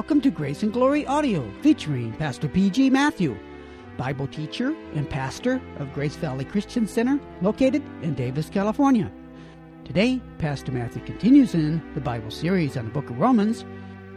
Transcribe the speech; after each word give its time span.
Welcome 0.00 0.22
to 0.22 0.30
Grace 0.30 0.62
and 0.62 0.72
Glory 0.72 1.06
Audio 1.06 1.46
featuring 1.60 2.14
Pastor 2.14 2.48
P.G. 2.48 2.88
Matthew, 2.88 3.38
Bible 3.98 4.26
teacher 4.26 4.74
and 4.94 5.08
pastor 5.08 5.60
of 5.78 5.92
Grace 5.92 6.16
Valley 6.16 6.46
Christian 6.46 6.86
Center 6.86 7.20
located 7.42 7.82
in 8.00 8.14
Davis, 8.14 8.48
California. 8.48 9.12
Today, 9.84 10.18
Pastor 10.38 10.72
Matthew 10.72 11.04
continues 11.04 11.54
in 11.54 11.82
the 11.92 12.00
Bible 12.00 12.30
series 12.30 12.78
on 12.78 12.86
the 12.86 12.90
book 12.90 13.10
of 13.10 13.20
Romans 13.20 13.66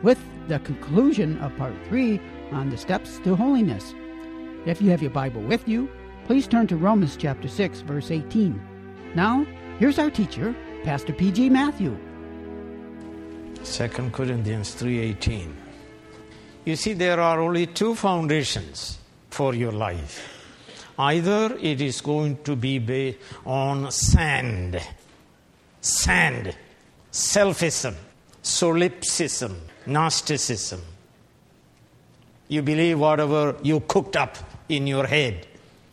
with 0.03 0.17
the 0.47 0.59
conclusion 0.59 1.37
of 1.39 1.53
part 1.57 1.73
3 1.89 2.17
on 2.53 2.69
the 2.69 2.77
steps 2.77 3.19
to 3.25 3.35
holiness. 3.35 3.93
If 4.65 4.81
you 4.81 4.89
have 4.89 5.01
your 5.01 5.11
Bible 5.11 5.41
with 5.41 5.67
you, 5.67 5.89
please 6.27 6.47
turn 6.47 6.65
to 6.67 6.77
Romans 6.77 7.17
chapter 7.17 7.49
6 7.49 7.81
verse 7.81 8.09
18. 8.09 9.11
Now, 9.15 9.45
here's 9.79 9.99
our 9.99 10.09
teacher, 10.09 10.55
Pastor 10.85 11.11
P.G. 11.11 11.49
Matthew. 11.49 11.97
2 13.65 13.89
Corinthians 14.11 14.75
3:18 14.75 15.62
You 16.65 16.75
see 16.77 16.93
there 16.93 17.19
are 17.19 17.41
only 17.41 17.67
two 17.67 17.93
foundations 17.93 18.97
for 19.29 19.53
your 19.53 19.73
life. 19.73 20.29
Either 20.97 21.57
it 21.59 21.81
is 21.81 21.99
going 21.99 22.41
to 22.43 22.55
be 22.55 22.79
based 22.79 23.17
on 23.45 23.91
sand. 23.91 24.81
Sand. 25.81 26.55
Selfism. 27.11 27.95
Solipsism. 28.41 29.59
Gnosticism. 29.85 30.81
You 32.47 32.61
believe 32.61 32.99
whatever 32.99 33.57
you 33.61 33.81
cooked 33.81 34.15
up 34.15 34.37
in 34.69 34.87
your 34.87 35.07
head. 35.07 35.47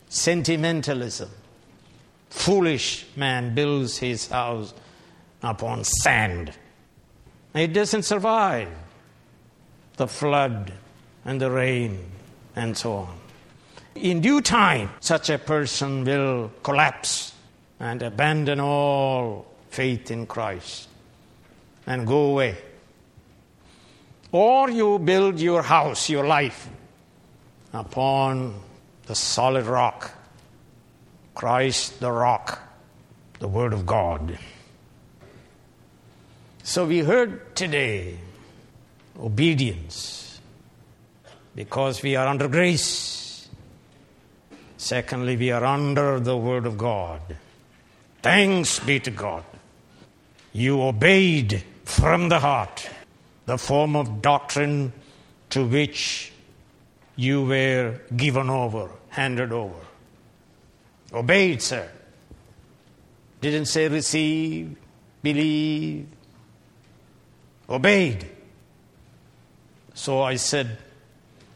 Sentimentalism. 0.07 1.29
Foolish 2.29 3.07
man 3.17 3.53
builds 3.53 3.97
his 3.97 4.29
house 4.29 4.73
upon 5.43 5.83
sand. 5.83 6.53
It 7.53 7.73
doesn't 7.73 8.03
survive 8.03 8.69
the 9.97 10.07
flood 10.07 10.73
and 11.25 11.39
the 11.39 11.51
rain 11.51 11.99
and 12.55 12.77
so 12.77 12.93
on. 12.93 13.17
In 13.95 14.21
due 14.21 14.41
time, 14.41 14.89
such 14.99 15.29
a 15.29 15.37
person 15.37 16.05
will 16.05 16.51
collapse 16.63 17.33
and 17.79 18.01
abandon 18.01 18.59
all 18.59 19.45
faith 19.69 20.11
in 20.11 20.25
Christ 20.25 20.87
and 21.85 22.07
go 22.07 22.31
away. 22.31 22.57
Or 24.31 24.69
you 24.69 24.97
build 24.99 25.39
your 25.39 25.61
house, 25.61 26.09
your 26.09 26.25
life, 26.25 26.69
upon 27.73 28.61
the 29.07 29.15
solid 29.15 29.65
rock, 29.65 30.11
Christ 31.35 31.99
the 31.99 32.11
rock, 32.11 32.59
the 33.39 33.47
Word 33.47 33.73
of 33.73 33.85
God. 33.85 34.37
So 36.63 36.85
we 36.85 36.99
heard 36.99 37.55
today 37.55 38.19
obedience 39.21 40.39
because 41.55 42.01
we 42.01 42.15
are 42.15 42.27
under 42.27 42.47
grace. 42.47 43.47
Secondly, 44.77 45.37
we 45.37 45.51
are 45.51 45.63
under 45.63 46.19
the 46.19 46.35
Word 46.35 46.65
of 46.65 46.77
God. 46.77 47.21
Thanks 48.21 48.79
be 48.79 48.99
to 49.01 49.11
God. 49.11 49.43
You 50.53 50.81
obeyed 50.81 51.63
from 51.85 52.29
the 52.29 52.39
heart 52.39 52.89
the 53.45 53.57
form 53.57 53.95
of 53.95 54.21
doctrine 54.21 54.93
to 55.51 55.65
which 55.65 56.31
you 57.15 57.45
were 57.45 57.99
given 58.15 58.49
over, 58.49 58.89
handed 59.09 59.51
over. 59.51 59.75
Obeyed, 61.13 61.61
sir. 61.61 61.89
Didn't 63.41 63.65
say 63.65 63.87
receive, 63.87 64.75
believe, 65.21 66.07
obeyed. 67.69 68.30
So 69.93 70.21
I 70.21 70.35
said, 70.35 70.77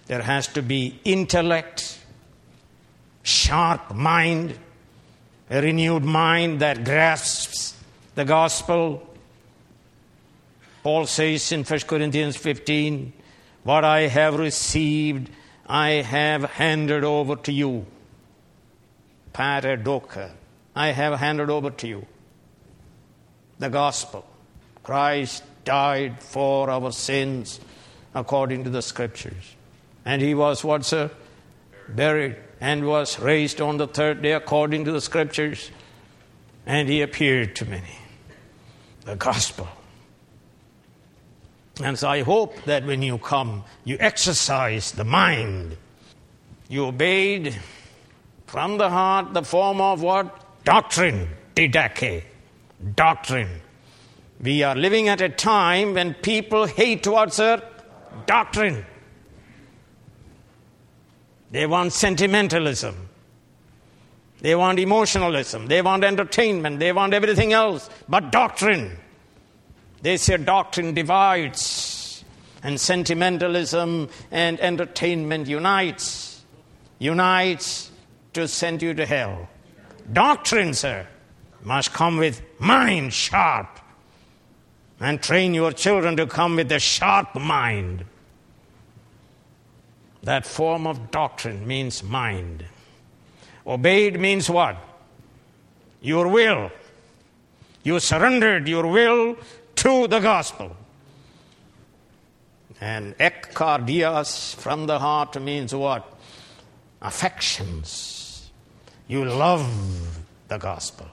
there 0.08 0.22
has 0.22 0.48
to 0.50 0.62
be 0.62 1.00
intellect, 1.04 2.00
sharp 3.24 3.94
mind, 3.94 4.58
a 5.50 5.62
renewed 5.62 6.04
mind 6.04 6.60
that 6.60 6.84
grasps 6.84 7.76
the 8.14 8.26
gospel. 8.26 9.08
Paul 10.84 11.08
says 11.08 11.52
in 11.52 11.64
1 11.64 11.80
Corinthians 11.82 12.38
15, 12.38 13.14
What 13.64 13.84
I 13.84 14.02
have 14.02 14.38
received, 14.38 15.32
I 15.66 15.90
have 15.90 16.44
handed 16.44 17.04
over 17.04 17.36
to 17.38 17.52
you. 17.52 17.86
Paradoka. 19.34 20.32
I 20.76 20.90
have 20.90 21.20
handed 21.20 21.50
over 21.50 21.72
to 21.72 21.88
you. 21.88 22.06
The 23.58 23.70
gospel. 23.70 24.26
Christ 24.84 25.44
died 25.64 26.22
for 26.22 26.70
our 26.70 26.92
sins 26.92 27.60
according 28.16 28.64
to 28.64 28.70
the 28.70 28.82
scriptures. 28.82 29.56
And 30.06 30.22
he 30.22 30.34
was 30.34 30.64
what, 30.64 30.86
sir? 30.86 31.12
Buried 31.90 32.38
and 32.62 32.88
was 32.88 33.20
raised 33.20 33.62
on 33.62 33.78
the 33.78 33.88
third 33.88 34.22
day 34.22 34.32
according 34.32 34.86
to 34.86 34.92
the 34.92 35.02
scriptures. 35.02 35.70
And 36.66 36.90
he 36.90 37.02
appeared 37.02 37.56
to 37.58 37.66
many. 37.66 38.00
The 39.02 39.18
gospel. 39.18 39.68
And 41.84 42.00
so 42.00 42.08
I 42.08 42.22
hope 42.22 42.64
that 42.64 42.86
when 42.86 43.02
you 43.02 43.18
come, 43.18 43.66
you 43.84 43.98
exercise 44.00 44.94
the 44.94 45.04
mind. 45.04 45.78
You 46.70 46.86
obeyed 46.86 47.60
from 48.48 48.78
the 48.78 48.90
heart 48.90 49.34
the 49.34 49.44
form 49.44 49.82
of 49.82 50.02
what? 50.02 50.64
Doctrine. 50.64 51.28
Didache. 51.54 52.24
Doctrine. 52.96 53.62
We 54.42 54.64
are 54.64 54.76
living 54.76 55.10
at 55.10 55.22
a 55.22 55.30
time 55.30 55.94
when 55.94 56.14
people 56.14 56.66
hate 56.66 57.04
towards 57.04 57.38
her 57.38 57.62
doctrine. 58.26 58.86
They 61.52 61.66
want 61.66 61.94
sentimentalism. 61.94 63.10
They 64.42 64.56
want 64.56 64.80
emotionalism. 64.80 65.68
They 65.68 65.82
want 65.82 66.04
entertainment. 66.04 66.80
They 66.80 66.92
want 66.92 67.14
everything 67.14 67.54
else 67.54 67.90
but 68.10 68.32
doctrine. 68.32 68.98
They 70.02 70.18
say 70.18 70.38
doctrine 70.38 70.94
divides, 70.94 72.24
and 72.62 72.80
sentimentalism 72.80 74.10
and 74.32 74.60
entertainment 74.60 75.48
unites. 75.48 76.44
Unites 77.00 77.92
to 78.34 78.48
send 78.48 78.82
you 78.82 78.94
to 78.94 79.06
hell. 79.06 79.48
Doctrine, 80.12 80.74
sir, 80.74 81.08
must 81.64 81.94
come 81.94 82.18
with 82.18 82.42
mind 82.60 83.14
sharp 83.14 83.80
and 85.00 85.22
train 85.22 85.54
your 85.54 85.72
children 85.72 86.16
to 86.18 86.26
come 86.26 86.56
with 86.56 86.72
a 86.72 86.80
sharp 86.80 87.36
mind. 87.36 88.06
That 90.24 90.46
form 90.46 90.88
of 90.88 91.12
doctrine 91.12 91.68
means 91.68 92.04
mind. 92.04 92.66
Obeyed 93.68 94.20
means 94.20 94.50
what? 94.50 94.78
Your 96.02 96.28
will. 96.28 96.72
You 97.84 98.00
surrendered 98.00 98.68
your 98.68 98.88
will 98.88 99.38
to 99.76 100.08
the 100.08 100.20
gospel. 100.20 100.76
And 102.82 103.18
ekkardias 103.18 104.56
from 104.56 104.88
the 104.88 105.00
heart 105.00 105.40
means 105.42 105.74
what? 105.74 106.12
Affections. 107.02 108.50
You 109.08 109.26
love 109.26 109.68
the 110.48 110.58
gospel. 110.58 111.08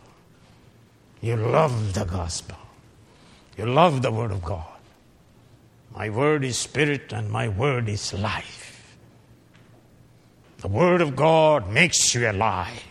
You 1.20 1.36
love 1.36 1.94
the 1.94 2.04
gospel. 2.04 2.56
You 3.56 3.66
love 3.66 4.02
the 4.02 4.10
Word 4.10 4.30
of 4.30 4.42
God. 4.42 4.64
My 5.94 6.08
Word 6.08 6.44
is 6.44 6.58
spirit 6.58 7.12
and 7.12 7.30
my 7.30 7.48
Word 7.48 7.88
is 7.88 8.12
life. 8.14 8.96
The 10.58 10.68
Word 10.68 11.00
of 11.00 11.16
God 11.16 11.68
makes 11.68 12.14
you 12.14 12.30
alive, 12.30 12.84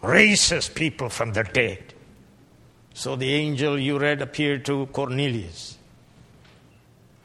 raises 0.00 0.68
people 0.68 1.08
from 1.08 1.32
the 1.32 1.44
dead. 1.44 1.94
So 2.94 3.14
the 3.14 3.32
angel 3.34 3.78
you 3.78 3.98
read 3.98 4.22
appeared 4.22 4.64
to 4.66 4.86
Cornelius. 4.86 5.76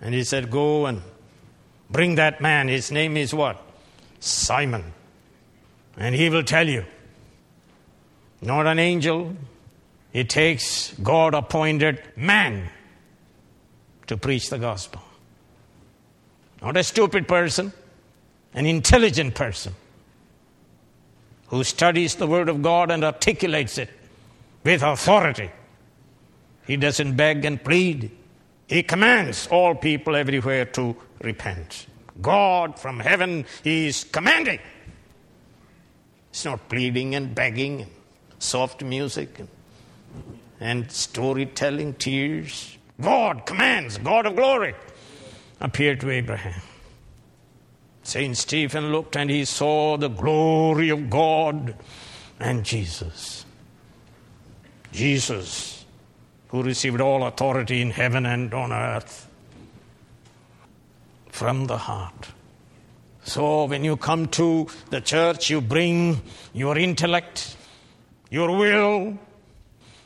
And 0.01 0.13
he 0.13 0.23
said, 0.23 0.51
Go 0.51 0.85
and 0.85 1.01
bring 1.89 2.15
that 2.15 2.41
man. 2.41 2.67
His 2.67 2.91
name 2.91 3.15
is 3.15 3.33
what? 3.33 3.61
Simon. 4.19 4.93
And 5.97 6.13
he 6.13 6.29
will 6.29 6.43
tell 6.43 6.67
you. 6.67 6.85
Not 8.41 8.67
an 8.67 8.79
angel, 8.79 9.35
it 10.13 10.29
takes 10.29 10.93
God 11.01 11.33
appointed 11.33 12.01
man 12.15 12.69
to 14.07 14.15
preach 14.15 14.49
the 14.49 14.59
gospel. 14.59 15.01
Not 16.61 16.77
a 16.77 16.83
stupid 16.83 17.27
person, 17.27 17.73
an 18.53 18.65
intelligent 18.65 19.33
person 19.35 19.73
who 21.47 21.63
studies 21.63 22.15
the 22.15 22.27
Word 22.27 22.47
of 22.47 22.61
God 22.61 22.91
and 22.91 23.03
articulates 23.03 23.77
it 23.77 23.89
with 24.63 24.81
authority. 24.81 25.51
He 26.65 26.77
doesn't 26.77 27.15
beg 27.15 27.43
and 27.43 27.61
plead, 27.61 28.11
he 28.67 28.83
commands 28.83 29.47
all 29.47 29.75
people 29.75 30.15
everywhere 30.15 30.65
to 30.65 30.95
repent. 31.21 31.87
God 32.21 32.79
from 32.79 32.99
heaven 32.99 33.45
is 33.63 34.03
commanding. 34.03 34.59
It's 36.29 36.45
not 36.45 36.69
pleading 36.69 37.15
and 37.15 37.35
begging 37.35 37.81
and 37.81 37.91
soft 38.39 38.83
music 38.83 39.39
and 39.39 39.47
and 40.59 40.91
storytelling, 40.91 41.93
tears. 41.95 42.77
God 42.99 43.45
commands, 43.45 43.97
God 43.97 44.25
of 44.25 44.35
glory. 44.35 44.75
appeared 45.59 45.99
to 46.01 46.09
Abraham. 46.09 46.61
Saint 48.03 48.37
Stephen 48.37 48.91
looked 48.91 49.15
and 49.15 49.29
he 49.29 49.45
saw 49.45 49.97
the 49.97 50.09
glory 50.09 50.89
of 50.89 51.09
God 51.09 51.75
and 52.39 52.63
Jesus. 52.63 53.45
Jesus, 54.91 55.85
who 56.49 56.61
received 56.61 57.01
all 57.01 57.25
authority 57.25 57.81
in 57.81 57.91
heaven 57.91 58.25
and 58.25 58.53
on 58.53 58.71
earth 58.71 59.27
from 61.29 61.65
the 61.65 61.77
heart. 61.77 62.29
So, 63.23 63.65
when 63.65 63.83
you 63.83 63.95
come 63.95 64.27
to 64.27 64.67
the 64.89 64.99
church, 64.99 65.49
you 65.49 65.61
bring 65.61 66.21
your 66.53 66.77
intellect, 66.77 67.55
your 68.29 68.55
will, 68.55 69.17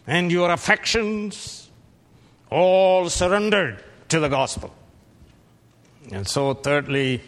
and 0.08 0.32
your 0.32 0.50
affections 0.52 1.70
all 2.50 3.10
surrendered 3.10 3.84
to 4.08 4.22
the 4.22 4.30
gospel. 4.30 4.74
And 6.12 6.26
so, 6.26 6.54
thirdly, 6.54 7.22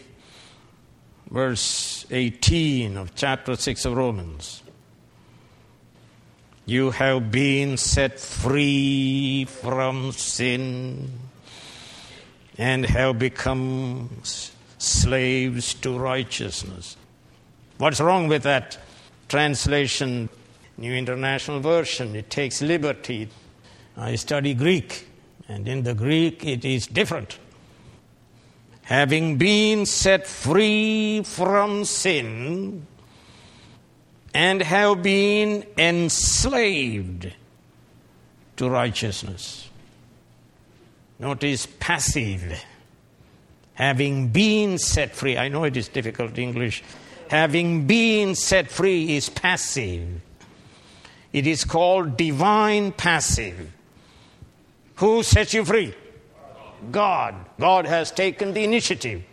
verse 1.29 2.05
18 2.09 2.95
of 2.95 3.13
chapter 3.13 3.57
6 3.57 3.85
of 3.85 3.97
Romans. 3.97 4.63
You 6.65 6.91
have 6.91 7.31
been 7.31 7.77
set 7.77 8.19
free 8.19 9.45
from 9.45 10.11
sin 10.13 11.11
and 12.57 12.85
have 12.85 13.19
become 13.19 14.21
slaves 14.77 15.73
to 15.75 15.97
righteousness. 15.97 16.95
What's 17.77 17.99
wrong 17.99 18.27
with 18.27 18.43
that 18.43 18.77
translation? 19.27 20.29
New 20.79 20.93
International 20.93 21.59
Version, 21.59 22.15
it 22.15 22.29
takes 22.29 22.61
liberty. 22.61 23.29
I 23.97 24.15
study 24.15 24.53
Greek, 24.53 25.07
and 25.47 25.67
in 25.67 25.83
the 25.83 25.93
Greek 25.93 26.45
it 26.45 26.65
is 26.65 26.87
different 26.87 27.37
having 28.89 29.37
been 29.37 29.85
set 29.85 30.25
free 30.25 31.21
from 31.21 31.85
sin 31.85 32.87
and 34.33 34.63
have 34.63 35.03
been 35.03 35.63
enslaved 35.77 37.31
to 38.57 38.67
righteousness. 38.67 39.69
Notice 41.19 41.67
passive. 41.79 42.65
Having 43.75 44.29
been 44.29 44.79
set 44.79 45.13
free. 45.13 45.37
I 45.37 45.49
know 45.49 45.65
it 45.65 45.77
is 45.77 45.87
difficult 45.87 46.39
English. 46.39 46.81
Having 47.29 47.85
been 47.85 48.33
set 48.33 48.71
free 48.71 49.15
is 49.15 49.29
passive. 49.29 50.19
It 51.31 51.45
is 51.45 51.63
called 51.63 52.17
divine 52.17 52.91
passive. 52.91 53.71
Who 54.95 55.23
sets 55.23 55.53
you 55.53 55.63
free? 55.63 55.93
God. 56.91 57.35
God 57.59 57.85
has 57.85 58.11
taken 58.11 58.53
the 58.53 58.63
initiative. 58.63 59.23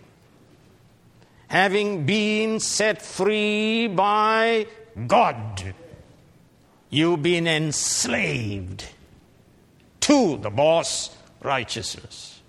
Having 1.48 2.06
been 2.06 2.60
set 2.60 3.00
free 3.00 3.86
by 3.86 4.66
God, 5.06 5.74
you've 6.90 7.22
been 7.22 7.46
enslaved 7.46 8.84
to 10.00 10.36
the 10.38 10.50
boss 10.50 11.16
righteousness. 11.40 12.40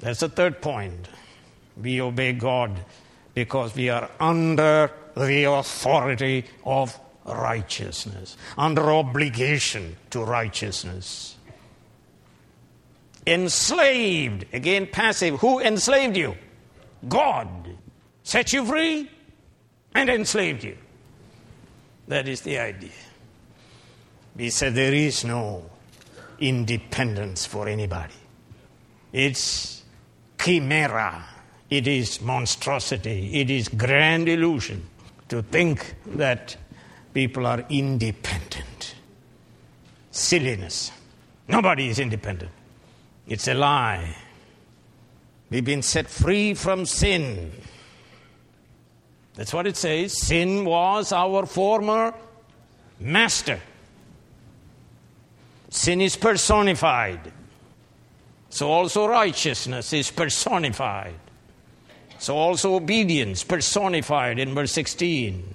That's 0.00 0.20
the 0.20 0.28
third 0.28 0.60
point. 0.60 1.08
We 1.80 2.00
obey 2.00 2.32
God 2.32 2.84
because 3.34 3.74
we 3.74 3.88
are 3.88 4.10
under 4.18 4.90
the 5.16 5.44
authority 5.44 6.44
of 6.64 6.98
righteousness, 7.28 8.36
under 8.56 8.90
obligation 8.92 9.96
to 10.10 10.24
righteousness 10.24 11.38
enslaved. 13.28 14.46
Again, 14.52 14.88
passive. 14.90 15.40
Who 15.40 15.60
enslaved 15.60 16.16
you? 16.16 16.34
God 17.08 17.48
set 18.22 18.52
you 18.52 18.64
free 18.64 19.10
and 19.94 20.10
enslaved 20.10 20.64
you. 20.64 20.76
That 22.08 22.26
is 22.26 22.40
the 22.40 22.58
idea. 22.58 22.90
We 24.34 24.50
said 24.50 24.74
there 24.74 24.94
is 24.94 25.24
no 25.24 25.68
independence 26.38 27.44
for 27.44 27.68
anybody. 27.68 28.14
It's 29.12 29.82
chimera. 30.40 31.24
It 31.70 31.86
is 31.86 32.22
monstrosity. 32.22 33.40
It 33.40 33.50
is 33.50 33.68
grand 33.68 34.28
illusion 34.28 34.88
to 35.28 35.42
think 35.42 35.96
that 36.06 36.56
people 37.14 37.46
are 37.46 37.64
independent. 37.68 38.94
Silliness. 40.10 40.90
Nobody 41.46 41.88
is 41.88 41.98
independent. 41.98 42.50
It's 43.26 43.48
a 43.48 43.54
lie. 43.54 44.16
We've 45.50 45.64
been 45.64 45.82
set 45.82 46.08
free 46.08 46.54
from 46.54 46.84
sin. 46.86 47.52
That's 49.34 49.54
what 49.54 49.66
it 49.66 49.76
says. 49.76 50.20
Sin 50.20 50.64
was 50.64 51.12
our 51.12 51.46
former 51.46 52.14
master. 53.00 53.60
Sin 55.70 56.00
is 56.00 56.16
personified. 56.16 57.32
So 58.50 58.70
also 58.70 59.06
righteousness 59.06 59.92
is 59.92 60.10
personified. 60.10 61.14
So 62.18 62.36
also 62.36 62.74
obedience 62.74 63.44
personified 63.44 64.38
in 64.38 64.54
verse 64.54 64.72
16. 64.72 65.54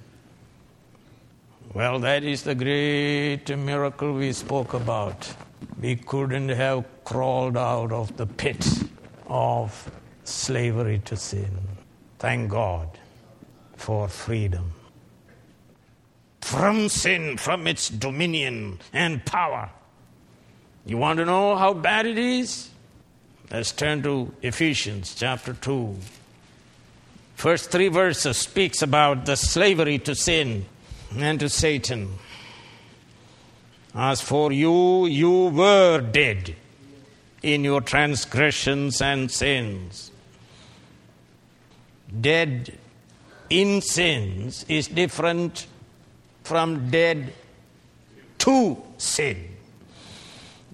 Well, 1.74 1.98
that 1.98 2.22
is 2.22 2.44
the 2.44 2.54
great 2.54 3.48
miracle 3.58 4.14
we 4.14 4.32
spoke 4.32 4.74
about 4.74 5.34
we 5.80 5.96
couldn't 5.96 6.50
have 6.50 6.84
crawled 7.04 7.56
out 7.56 7.90
of 7.90 8.16
the 8.16 8.26
pit 8.26 8.64
of 9.26 9.90
slavery 10.22 11.00
to 11.06 11.16
sin. 11.16 11.50
Thank 12.20 12.50
God 12.50 12.88
for 13.76 14.08
freedom. 14.08 14.72
From 16.40 16.88
sin, 16.88 17.36
from 17.38 17.66
its 17.66 17.88
dominion 17.88 18.78
and 18.92 19.24
power. 19.26 19.68
You 20.86 20.96
want 20.96 21.18
to 21.18 21.24
know 21.24 21.56
how 21.56 21.74
bad 21.74 22.06
it 22.06 22.18
is? 22.18 22.70
Let's 23.50 23.72
turn 23.72 24.02
to 24.04 24.32
Ephesians 24.42 25.14
chapter 25.14 25.54
2. 25.54 25.96
First 27.34 27.70
three 27.70 27.88
verses 27.88 28.36
speaks 28.36 28.80
about 28.80 29.26
the 29.26 29.36
slavery 29.36 29.98
to 29.98 30.14
sin 30.14 30.66
and 31.22 31.40
to 31.40 31.48
Satan. 31.48 32.18
As 33.94 34.20
for 34.20 34.52
you, 34.52 35.06
you 35.06 35.48
were 35.48 36.00
dead 36.00 36.56
in 37.42 37.62
your 37.62 37.80
transgressions 37.80 39.00
and 39.00 39.30
sins. 39.30 40.10
Dead 42.20 42.76
in 43.50 43.80
sins 43.80 44.64
is 44.68 44.88
different 44.88 45.66
from 46.42 46.90
dead 46.90 47.32
to 48.38 48.82
sin. 48.98 49.48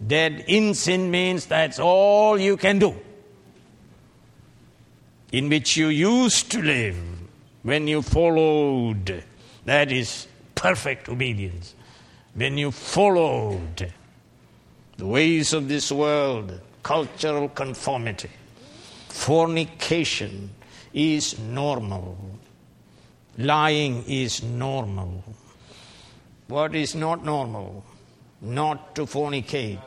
Dead 0.06 0.44
in 0.48 0.74
sin 0.74 1.10
means 1.10 1.46
that's 1.46 1.78
all 1.78 2.38
you 2.38 2.56
can 2.56 2.78
do. 2.78 2.94
In 5.32 5.48
which 5.48 5.76
you 5.76 5.88
used 5.88 6.50
to 6.52 6.62
live 6.62 6.96
when 7.62 7.86
you 7.86 8.02
followed. 8.02 9.22
That 9.66 9.92
is 9.92 10.26
perfect 10.60 11.08
obedience 11.08 11.74
when 12.34 12.58
you 12.58 12.70
followed 12.70 13.90
the 14.98 15.06
ways 15.06 15.54
of 15.54 15.68
this 15.68 15.90
world, 15.90 16.60
cultural 16.82 17.48
conformity, 17.48 18.28
fornication 19.08 20.50
is 20.92 21.38
normal, 21.38 22.18
lying 23.38 24.04
is 24.06 24.42
normal. 24.42 25.24
What 26.48 26.74
is 26.74 26.94
not 26.94 27.24
normal? 27.24 27.82
Not 28.42 28.94
to 28.96 29.06
fornicate. 29.06 29.80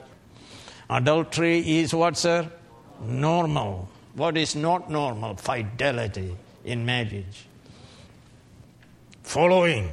Adultery 0.89 1.59
is 1.81 1.93
what, 1.93 2.17
sir? 2.17 2.49
Normal. 2.99 3.89
What 4.15 4.37
is 4.37 4.55
not 4.55 4.89
normal? 4.89 5.35
Fidelity 5.35 6.35
in 6.65 6.83
marriage. 6.83 7.45
Following 9.21 9.91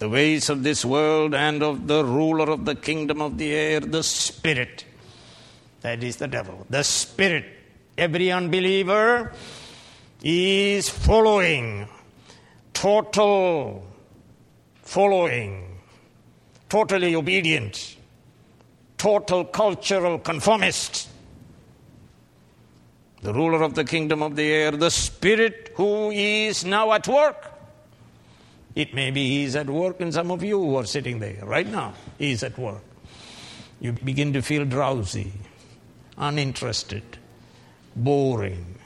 the 0.00 0.08
ways 0.08 0.48
of 0.48 0.62
this 0.62 0.82
world 0.82 1.34
and 1.34 1.62
of 1.62 1.86
the 1.86 2.02
ruler 2.02 2.50
of 2.50 2.64
the 2.64 2.74
kingdom 2.74 3.20
of 3.20 3.36
the 3.36 3.52
air, 3.52 3.80
the 3.80 4.02
Spirit. 4.02 4.86
That 5.82 6.02
is 6.02 6.16
the 6.16 6.26
devil. 6.26 6.66
The 6.70 6.82
Spirit. 6.82 7.44
Every 7.98 8.32
unbeliever 8.32 9.30
is 10.22 10.88
following, 10.88 11.86
total 12.72 13.86
following, 14.82 15.78
totally 16.70 17.14
obedient, 17.14 17.96
total 18.96 19.44
cultural 19.44 20.18
conformist. 20.18 21.10
The 23.20 23.34
ruler 23.34 23.62
of 23.62 23.74
the 23.74 23.84
kingdom 23.84 24.22
of 24.22 24.34
the 24.34 24.50
air, 24.50 24.70
the 24.70 24.90
Spirit 24.90 25.72
who 25.74 26.10
is 26.10 26.64
now 26.64 26.90
at 26.92 27.06
work 27.06 27.49
it 28.74 28.94
may 28.94 29.10
be 29.10 29.28
He's 29.28 29.56
at 29.56 29.68
work 29.68 30.00
and 30.00 30.12
some 30.12 30.30
of 30.30 30.42
you 30.42 30.58
who 30.58 30.76
are 30.76 30.86
sitting 30.86 31.18
there 31.18 31.44
right 31.44 31.66
now. 31.66 31.94
He's 32.18 32.42
at 32.42 32.58
work. 32.58 32.82
You 33.80 33.92
begin 33.92 34.32
to 34.34 34.42
feel 34.42 34.64
drowsy, 34.64 35.32
uninterested, 36.16 37.02
boring. 37.96 38.76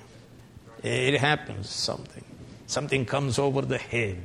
It 0.83 1.19
happens, 1.19 1.69
something. 1.69 2.25
Something 2.67 3.05
comes 3.05 3.39
over 3.39 3.63
the 3.63 3.79
head. 3.79 4.21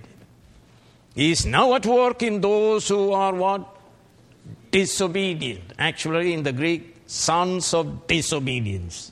He 1.15 1.31
is 1.31 1.45
now 1.45 1.73
at 1.73 1.85
work 1.85 2.21
in 2.21 2.41
those 2.41 2.87
who 2.87 3.11
are 3.11 3.33
what? 3.33 3.77
Disobedient. 4.71 5.73
Actually, 5.77 6.33
in 6.33 6.43
the 6.43 6.53
Greek, 6.53 6.95
sons 7.07 7.73
of 7.73 8.07
disobedience. 8.07 9.11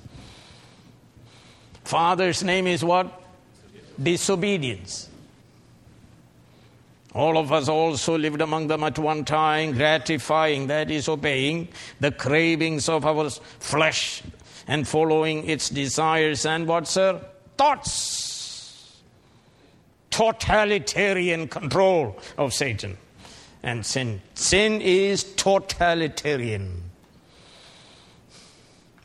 Father's 1.83 2.43
name 2.43 2.67
is 2.67 2.83
what? 2.83 3.21
Disobedience. 4.01 5.09
All 7.17 7.39
of 7.39 7.51
us 7.51 7.67
also 7.67 8.15
lived 8.15 8.41
among 8.41 8.67
them 8.67 8.83
at 8.83 8.99
one 8.99 9.25
time, 9.25 9.73
gratifying, 9.73 10.67
that 10.67 10.91
is, 10.91 11.09
obeying 11.09 11.69
the 11.99 12.11
cravings 12.11 12.87
of 12.87 13.07
our 13.07 13.31
flesh 13.31 14.21
and 14.67 14.87
following 14.87 15.49
its 15.49 15.71
desires 15.71 16.45
and 16.45 16.67
what, 16.67 16.87
sir? 16.87 17.19
Thoughts. 17.57 19.01
Totalitarian 20.11 21.47
control 21.47 22.19
of 22.37 22.53
Satan 22.53 22.97
and 23.63 23.83
sin. 23.83 24.21
Sin 24.35 24.79
is 24.79 25.23
totalitarian. 25.23 26.83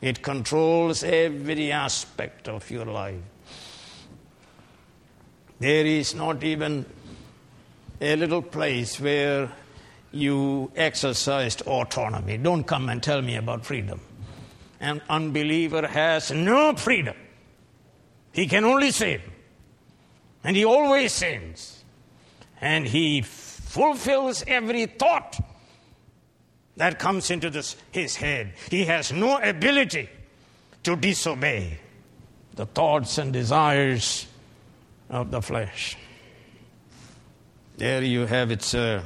It 0.01 0.21
controls 0.21 1.03
every 1.03 1.71
aspect 1.71 2.47
of 2.47 2.69
your 2.69 2.85
life. 2.85 3.21
There 5.59 5.85
is 5.87 6.13
not 6.13 6.43
even 6.43 6.85
a 8.01 8.15
little 8.15 8.41
place 8.41 8.99
where 8.99 9.49
you 10.11 10.71
exercised 10.75 11.61
autonomy. 11.63 12.37
Don't 12.37 12.63
come 12.63 12.89
and 12.89 13.01
tell 13.01 13.21
me 13.21 13.35
about 13.35 13.65
freedom. 13.65 13.99
An 14.79 15.01
unbeliever 15.09 15.87
has 15.87 16.31
no 16.31 16.75
freedom. 16.75 17.15
He 18.31 18.47
can 18.47 18.65
only 18.65 18.91
sin. 18.91 19.21
And 20.43 20.55
he 20.55 20.65
always 20.65 21.11
sins. 21.13 21.83
And 22.59 22.85
he 22.85 23.21
fulfills 23.21 24.43
every 24.47 24.85
thought 24.85 25.39
that 26.77 26.99
comes 26.99 27.29
into 27.31 27.49
this, 27.49 27.75
his 27.91 28.15
head. 28.15 28.53
He 28.69 28.85
has 28.85 29.11
no 29.11 29.37
ability 29.37 30.09
to 30.83 30.95
disobey 30.95 31.79
the 32.55 32.65
thoughts 32.65 33.17
and 33.17 33.31
desires 33.31 34.27
of 35.09 35.31
the 35.31 35.41
flesh. 35.41 35.97
There 37.77 38.03
you 38.03 38.25
have 38.25 38.51
it, 38.51 38.61
sir. 38.61 39.03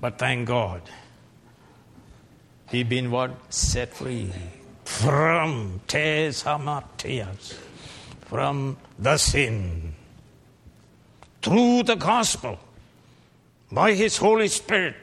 But 0.00 0.18
thank 0.18 0.48
God, 0.48 0.82
he 2.70 2.82
been 2.82 3.10
what? 3.10 3.30
Set 3.52 3.94
free 3.94 4.32
from 4.84 5.80
hamartias, 5.88 7.54
from 8.26 8.76
the 8.98 9.16
sin, 9.16 9.94
through 11.42 11.84
the 11.84 11.94
gospel, 11.94 12.58
by 13.70 13.92
his 13.92 14.16
Holy 14.16 14.48
Spirit 14.48 14.96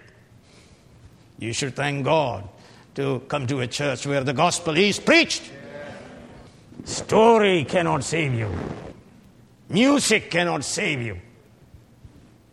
you 1.41 1.53
should 1.53 1.75
thank 1.75 2.05
God 2.05 2.47
to 2.93 3.21
come 3.27 3.47
to 3.47 3.61
a 3.61 3.67
church 3.67 4.05
where 4.05 4.23
the 4.23 4.31
gospel 4.31 4.77
is 4.77 4.99
preached. 4.99 5.51
Story 6.85 7.65
cannot 7.65 8.03
save 8.03 8.35
you. 8.35 8.49
Music 9.67 10.29
cannot 10.29 10.63
save 10.63 11.01
you. 11.01 11.17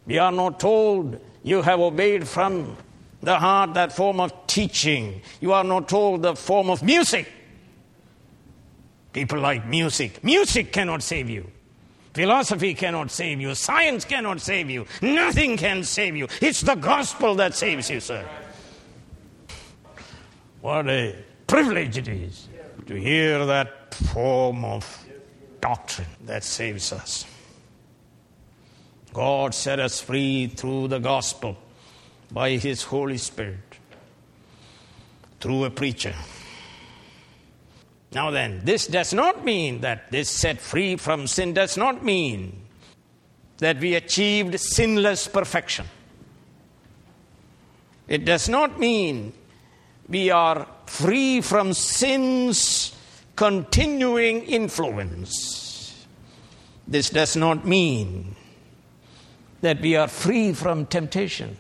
We 0.09 0.17
are 0.17 0.33
not 0.33 0.59
told 0.59 1.21
you 1.43 1.61
have 1.61 1.81
obeyed 1.81 2.27
from 2.27 2.79
the 3.23 3.39
heart 3.39 3.75
that 3.75 3.93
form 3.93 4.21
of 4.21 4.47
teaching. 4.47 5.21
You 5.41 5.53
are 5.53 5.65
not 5.65 5.87
told 5.87 6.23
the 6.23 6.35
form 6.35 6.71
of 6.71 6.83
music. 6.83 7.31
People 9.13 9.39
like 9.39 9.67
music. 9.67 10.25
Music 10.25 10.73
cannot 10.73 11.03
save 11.03 11.29
you. 11.29 11.51
Philosophy 12.15 12.73
cannot 12.73 13.11
save 13.11 13.39
you. 13.39 13.55
Science 13.55 14.07
cannot 14.07 14.41
save 14.41 14.71
you. 14.71 14.87
Nothing 15.03 15.59
can 15.59 15.85
save 15.85 16.17
you. 16.17 16.27
It's 16.41 16.63
the 16.63 16.75
gospel 16.75 17.35
that 17.35 17.55
saves 17.55 17.91
you, 17.91 18.01
sir. 18.01 18.27
What 20.63 20.89
a 20.89 21.17
privilege 21.47 21.99
it 21.99 22.09
is 22.09 22.49
to 22.87 22.95
hear 22.95 23.45
that 23.45 23.95
form 23.95 24.65
of 24.65 25.05
doctrine 25.61 26.09
that 26.25 26.45
saves 26.45 26.93
us. 26.93 27.27
God 29.13 29.55
set 29.55 29.81
us 29.81 30.01
free 30.01 30.47
through 30.49 30.89
the 30.89 30.99
gospel 30.99 31.57
by 32.31 32.53
His 32.53 32.83
Holy 32.83 33.19
Spirit, 33.19 33.79
through 35.41 35.65
a 35.65 35.71
preacher. 35.71 36.15
Now, 38.13 38.31
then, 38.31 38.63
this 38.65 38.87
does 38.87 39.13
not 39.13 39.45
mean 39.45 39.81
that 39.83 40.11
this 40.11 40.31
set 40.31 40.61
free 40.61 40.97
from 40.97 41.27
sin 41.27 41.53
does 41.53 41.77
not 41.77 42.05
mean 42.05 42.63
that 43.59 43.79
we 43.81 43.95
achieved 43.95 44.59
sinless 44.59 45.29
perfection. 45.29 45.87
It 48.07 48.25
does 48.25 48.49
not 48.49 48.79
mean 48.79 49.35
we 50.09 50.31
are 50.31 50.67
free 50.87 51.43
from 51.43 51.75
sin's 51.75 52.95
continuing 53.37 54.45
influence. 54.45 56.07
This 56.87 57.11
does 57.11 57.37
not 57.37 57.67
mean 57.67 58.35
that 59.61 59.81
we 59.81 59.97
are 59.97 60.09
free 60.09 60.53
from 60.53 60.87
temptation. 60.87 61.57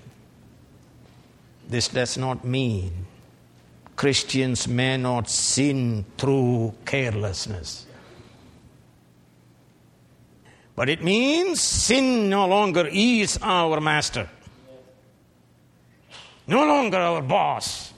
This 1.69 1.89
does 1.89 2.17
not 2.17 2.45
mean 2.45 3.07
Christians 3.99 4.69
may 4.69 4.97
not 4.97 5.29
sin 5.29 6.05
through 6.17 6.73
carelessness. 6.85 7.85
But 10.77 10.89
it 10.89 11.03
means 11.03 11.61
sin 11.61 12.31
no 12.31 12.47
longer 12.47 12.89
is 12.89 13.41
our 13.43 13.81
master, 13.81 14.29
no 16.47 16.65
longer 16.65 16.99
our 16.99 17.21
boss. 17.21 17.93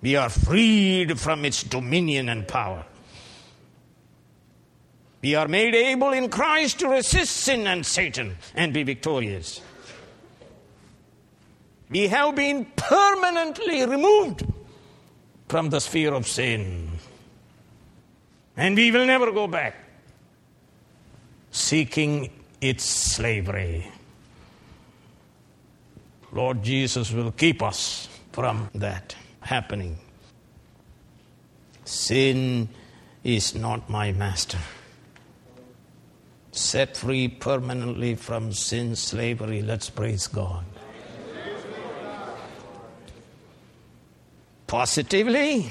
We 0.00 0.14
are 0.14 0.28
freed 0.28 1.18
from 1.18 1.44
its 1.44 1.64
dominion 1.64 2.28
and 2.28 2.46
power. 2.46 2.84
We 5.20 5.34
are 5.34 5.48
made 5.48 5.74
able 5.74 6.12
in 6.12 6.28
Christ 6.28 6.78
to 6.80 6.88
resist 6.88 7.36
sin 7.36 7.66
and 7.66 7.84
Satan 7.84 8.36
and 8.54 8.72
be 8.72 8.84
victorious. 8.84 9.60
We 11.90 12.08
have 12.08 12.36
been 12.36 12.66
permanently 12.76 13.84
removed 13.84 14.44
from 15.48 15.70
the 15.70 15.80
sphere 15.80 16.12
of 16.14 16.28
sin. 16.28 16.90
And 18.56 18.76
we 18.76 18.90
will 18.90 19.06
never 19.06 19.32
go 19.32 19.46
back 19.46 19.74
seeking 21.50 22.30
its 22.60 22.84
slavery. 22.84 23.90
Lord 26.30 26.62
Jesus 26.62 27.10
will 27.10 27.32
keep 27.32 27.62
us 27.62 28.08
from 28.32 28.68
that 28.74 29.16
happening. 29.40 29.98
Sin 31.84 32.68
is 33.24 33.54
not 33.54 33.88
my 33.88 34.12
master. 34.12 34.58
Set 36.58 36.96
free 36.96 37.28
permanently 37.28 38.14
from 38.14 38.52
sin 38.52 38.96
slavery. 38.96 39.62
Let's 39.62 39.88
praise 39.90 40.26
God. 40.26 40.64
Positively, 44.66 45.70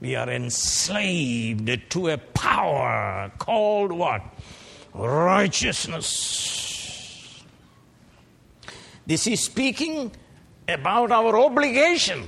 we 0.00 0.16
are 0.16 0.28
enslaved 0.28 1.90
to 1.90 2.08
a 2.08 2.18
power 2.18 3.30
called 3.38 3.92
what? 3.92 4.22
Righteousness. 4.92 6.12
This 9.06 9.26
is 9.26 9.44
speaking 9.44 10.12
about 10.68 11.10
our 11.10 11.38
obligation 11.38 12.24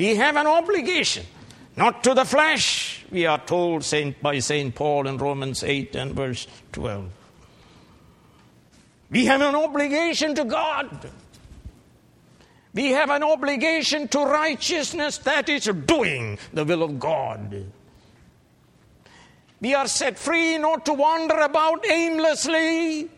we 0.00 0.16
have 0.16 0.36
an 0.36 0.46
obligation, 0.46 1.26
not 1.76 2.02
to 2.04 2.14
the 2.14 2.24
flesh, 2.24 2.79
we 3.10 3.26
are 3.26 3.38
told 3.38 3.84
Saint, 3.84 4.20
by 4.22 4.38
St. 4.38 4.74
Paul 4.74 5.06
in 5.06 5.18
Romans 5.18 5.62
8 5.62 5.96
and 5.96 6.14
verse 6.14 6.46
12. 6.72 7.10
We 9.10 9.26
have 9.26 9.40
an 9.40 9.54
obligation 9.56 10.34
to 10.36 10.44
God. 10.44 11.10
We 12.72 12.90
have 12.90 13.10
an 13.10 13.24
obligation 13.24 14.06
to 14.08 14.20
righteousness 14.20 15.18
that 15.18 15.48
is 15.48 15.64
doing 15.64 16.38
the 16.52 16.64
will 16.64 16.84
of 16.84 17.00
God. 17.00 17.66
We 19.60 19.74
are 19.74 19.88
set 19.88 20.18
free 20.18 20.56
not 20.56 20.86
to 20.86 20.94
wander 20.94 21.34
about 21.40 21.84
aimlessly, 21.84 23.10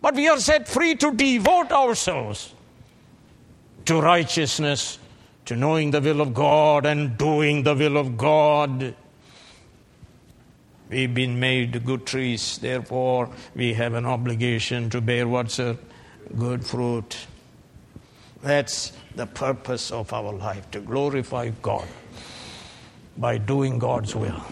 but 0.00 0.14
we 0.14 0.28
are 0.28 0.38
set 0.38 0.68
free 0.68 0.94
to 0.94 1.12
devote 1.12 1.72
ourselves 1.72 2.54
to 3.84 4.00
righteousness 4.00 4.98
to 5.44 5.56
knowing 5.56 5.90
the 5.90 6.00
will 6.00 6.20
of 6.20 6.32
God 6.32 6.86
and 6.86 7.18
doing 7.18 7.64
the 7.64 7.74
will 7.74 7.98
of 7.98 8.16
God. 8.16 8.94
We've 10.90 11.12
been 11.12 11.40
made 11.40 11.84
good 11.84 12.06
trees, 12.06 12.58
therefore, 12.58 13.30
we 13.54 13.74
have 13.74 13.94
an 13.94 14.04
obligation 14.04 14.90
to 14.90 15.00
bear 15.00 15.26
what's 15.26 15.58
a 15.58 15.78
good 16.38 16.64
fruit. 16.64 17.26
That's 18.42 18.92
the 19.16 19.26
purpose 19.26 19.90
of 19.90 20.12
our 20.12 20.32
life 20.32 20.70
to 20.72 20.80
glorify 20.80 21.50
God 21.62 21.88
by 23.16 23.38
doing 23.38 23.78
God's 23.78 24.14
will. 24.14 24.42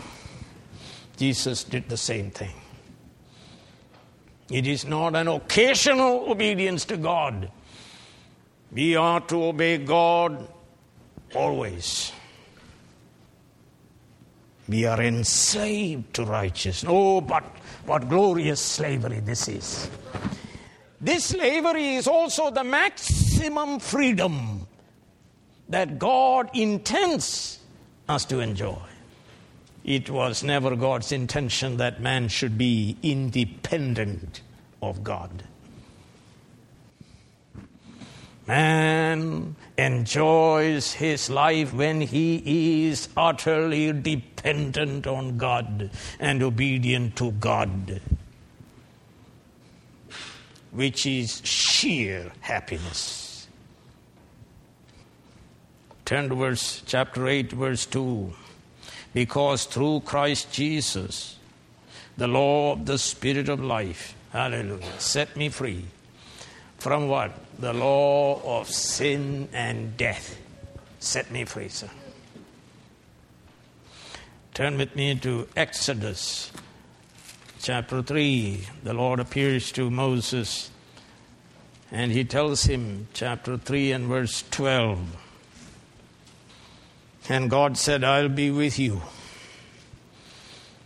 Jesus 1.16 1.64
did 1.64 1.88
the 1.88 1.96
same 1.96 2.30
thing. 2.30 2.54
It 4.50 4.66
is 4.66 4.84
not 4.84 5.14
an 5.14 5.28
occasional 5.28 6.30
obedience 6.30 6.84
to 6.86 6.96
God. 6.96 7.50
We 8.70 8.96
are 8.96 9.20
to 9.20 9.44
obey 9.44 9.78
God 9.78 10.48
always. 11.34 12.11
We 14.72 14.86
are 14.86 15.02
enslaved 15.02 16.14
to 16.14 16.24
righteousness. 16.24 16.90
Oh, 16.90 17.20
but 17.20 17.44
what 17.84 18.08
glorious 18.08 18.58
slavery 18.58 19.20
this 19.20 19.46
is. 19.46 19.90
This 20.98 21.26
slavery 21.26 21.96
is 21.96 22.08
also 22.08 22.50
the 22.50 22.64
maximum 22.64 23.80
freedom 23.80 24.66
that 25.68 25.98
God 25.98 26.48
intends 26.54 27.58
us 28.08 28.24
to 28.24 28.40
enjoy. 28.40 28.80
It 29.84 30.08
was 30.08 30.42
never 30.42 30.74
God's 30.74 31.12
intention 31.12 31.76
that 31.76 32.00
man 32.00 32.28
should 32.28 32.56
be 32.56 32.96
independent 33.02 34.40
of 34.80 35.04
God. 35.04 35.44
Man 38.46 39.54
enjoys 39.78 40.94
his 40.94 41.30
life 41.30 41.72
when 41.72 42.00
he 42.00 42.88
is 42.88 43.08
utterly 43.16 43.92
dependent 43.92 45.06
on 45.06 45.38
God 45.38 45.90
and 46.18 46.42
obedient 46.42 47.14
to 47.16 47.30
God, 47.32 48.00
which 50.72 51.06
is 51.06 51.40
sheer 51.44 52.32
happiness. 52.40 53.46
Turn 56.04 56.28
to 56.28 56.34
verse 56.34 56.82
chapter 56.84 57.28
8, 57.28 57.52
verse 57.52 57.86
2. 57.86 58.32
Because 59.14 59.66
through 59.66 60.00
Christ 60.00 60.52
Jesus, 60.52 61.36
the 62.16 62.26
law 62.26 62.72
of 62.72 62.86
the 62.86 62.98
Spirit 62.98 63.48
of 63.48 63.62
life, 63.62 64.14
hallelujah, 64.32 64.98
set 64.98 65.36
me 65.36 65.48
free 65.48 65.84
from 66.82 67.06
what? 67.06 67.30
The 67.60 67.72
law 67.72 68.58
of 68.58 68.68
sin 68.68 69.48
and 69.52 69.96
death. 69.96 70.36
Set 70.98 71.30
me 71.30 71.44
free, 71.44 71.68
sir. 71.68 71.88
Turn 74.52 74.76
with 74.76 74.96
me 74.96 75.14
to 75.20 75.46
Exodus 75.56 76.50
chapter 77.60 78.02
3. 78.02 78.66
The 78.82 78.94
Lord 78.94 79.20
appears 79.20 79.70
to 79.72 79.90
Moses 79.90 80.72
and 81.92 82.10
he 82.10 82.24
tells 82.24 82.64
him, 82.64 83.06
chapter 83.12 83.56
3 83.56 83.92
and 83.92 84.06
verse 84.08 84.42
12. 84.50 84.98
And 87.28 87.48
God 87.48 87.78
said, 87.78 88.02
I'll 88.02 88.28
be 88.28 88.50
with 88.50 88.80
you. 88.80 89.02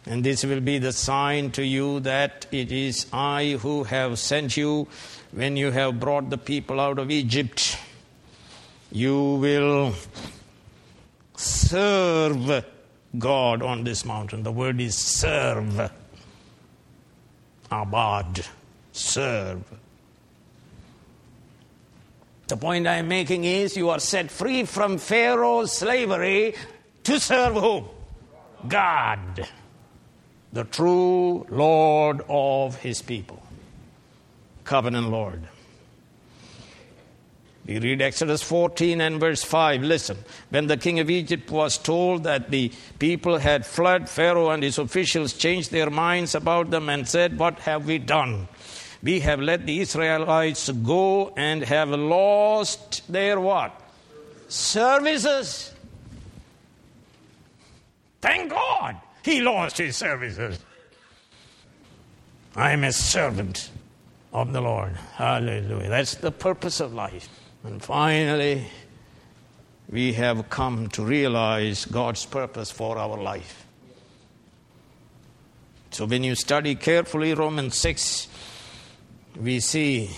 And 0.07 0.23
this 0.23 0.45
will 0.45 0.61
be 0.61 0.79
the 0.79 0.93
sign 0.93 1.51
to 1.53 1.65
you 1.65 2.01
that 2.01 2.47
it 2.53 2.71
is 2.71 3.07
I 3.13 3.59
who 3.61 3.85
have 3.85 4.19
sent 4.19 4.57
you 4.57 4.87
when 5.33 5.57
you 5.57 5.73
have 5.73 5.99
brought 5.99 6.31
the 6.31 6.39
people 6.39 6.81
out 6.81 7.01
of 7.01 7.11
Egypt. 7.11 7.77
You 8.93 9.35
will 9.35 9.95
serve 11.35 12.65
God 13.19 13.63
on 13.63 13.83
this 13.83 14.05
mountain. 14.05 14.45
The 14.45 14.53
word 14.53 14.81
is 14.81 14.97
serve. 14.97 15.91
Abad. 17.71 18.47
Serve. 18.93 19.65
The 22.47 22.57
point 22.57 22.87
I 22.87 22.99
am 22.99 23.09
making 23.09 23.43
is 23.43 23.77
you 23.77 23.91
are 23.91 23.99
set 23.99 24.31
free 24.31 24.65
from 24.65 24.99
Pharaoh's 24.99 25.73
slavery 25.73 26.55
to 27.03 27.19
serve 27.19 27.55
whom? 27.55 27.89
God, 28.69 29.49
the 30.53 30.65
true 30.65 31.47
Lord 31.51 32.23
of 32.29 32.77
his 32.77 33.03
people, 33.03 33.43
covenant 34.65 35.09
Lord. 35.11 35.43
We 37.67 37.81
read 37.81 38.01
Exodus 38.01 38.43
14 38.45 39.01
and 39.01 39.19
verse 39.19 39.43
5. 39.43 39.83
Listen. 39.83 40.19
When 40.51 40.69
the 40.69 40.77
king 40.77 41.01
of 41.01 41.11
Egypt 41.11 41.51
was 41.51 41.77
told 41.77 42.23
that 42.23 42.51
the 42.51 42.71
people 43.01 43.39
had 43.39 43.67
fled, 43.67 44.09
Pharaoh 44.09 44.51
and 44.51 44.63
his 44.63 44.79
officials 44.79 45.33
changed 45.33 45.73
their 45.73 45.91
minds 45.91 46.37
about 46.37 46.71
them 46.71 46.89
and 46.89 47.09
said, 47.09 47.39
What 47.39 47.59
have 47.61 47.87
we 47.87 47.99
done? 47.99 48.47
we 49.07 49.21
have 49.21 49.41
let 49.41 49.67
the 49.67 49.81
Israelites 49.81 50.69
go 50.69 51.33
and 51.37 51.63
have 51.63 51.91
lost 51.91 53.11
their 53.11 53.39
what? 53.39 53.81
Services. 54.49 55.73
Thank 58.21 58.51
God 58.51 58.97
he 59.27 59.41
lost 59.41 59.79
his 59.79 59.97
services. 59.97 60.59
I 62.55 62.71
am 62.71 62.85
a 62.85 62.93
servant 62.93 63.71
of 64.33 64.53
the 64.53 64.61
Lord. 64.61 64.93
Hallelujah. 65.15 65.89
That's 65.89 66.15
the 66.15 66.31
purpose 66.31 66.79
of 66.79 66.95
life. 66.95 67.29
And 67.65 67.83
finally, 67.83 68.69
we 69.91 70.13
have 70.13 70.49
come 70.49 70.89
to 70.91 71.05
realize 71.05 71.87
God's 71.87 72.25
purpose 72.25 72.71
for 72.71 72.99
our 72.99 73.21
life. 73.21 73.67
So 75.91 76.07
when 76.07 76.23
you 76.23 76.37
study 76.37 76.77
carefully 76.77 77.35
Romans 77.35 77.77
6, 77.77 78.29
we 79.41 79.59
see 79.59 80.11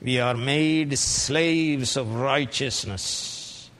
we 0.00 0.18
are 0.18 0.34
made 0.34 0.98
slaves 0.98 1.98
of 1.98 2.14
righteousness, 2.14 3.70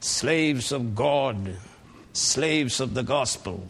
slaves 0.00 0.72
of 0.72 0.96
God, 0.96 1.56
slaves 2.12 2.80
of 2.80 2.94
the 2.94 3.02
gospel, 3.02 3.66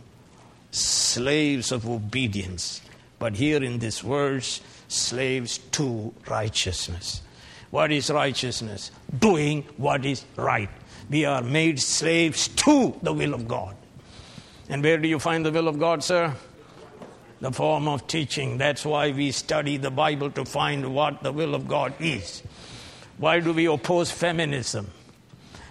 slaves 0.71 1.73
of 1.73 1.89
obedience. 1.89 2.81
But 3.19 3.37
here 3.37 3.63
in 3.63 3.79
this 3.79 4.01
verse, 4.01 4.61
slaves 4.89 5.59
to 5.73 6.15
righteousness. 6.29 7.23
What 7.71 7.93
is 7.93 8.11
righteousness? 8.11 8.91
Doing 9.19 9.63
what 9.77 10.05
is 10.05 10.25
right. 10.37 10.71
We 11.09 11.25
are 11.25 11.43
made 11.43 11.81
slaves 11.81 12.49
to 12.49 12.99
the 13.03 13.13
will 13.13 13.35
of 13.35 13.47
God. 13.47 13.77
And 14.69 14.83
where 14.83 14.99
do 14.99 15.09
you 15.09 15.19
find 15.19 15.45
the 15.45 15.53
will 15.53 15.69
of 15.69 15.79
God, 15.79 16.03
sir? 16.03 16.35
the 17.41 17.51
form 17.51 17.89
of 17.89 18.07
teaching. 18.07 18.59
That's 18.59 18.85
why 18.85 19.11
we 19.11 19.33
study 19.33 19.77
the 19.79 19.91
Bible 19.91 20.31
to 20.33 20.45
find 20.45 20.95
what 20.95 21.23
the 21.23 21.33
will 21.33 21.55
of 21.55 21.67
God 21.67 21.95
is. 21.99 22.43
Why 23.17 23.41
do 23.41 23.53
we 23.53 23.67
oppose 23.67 24.11
feminism? 24.11 24.91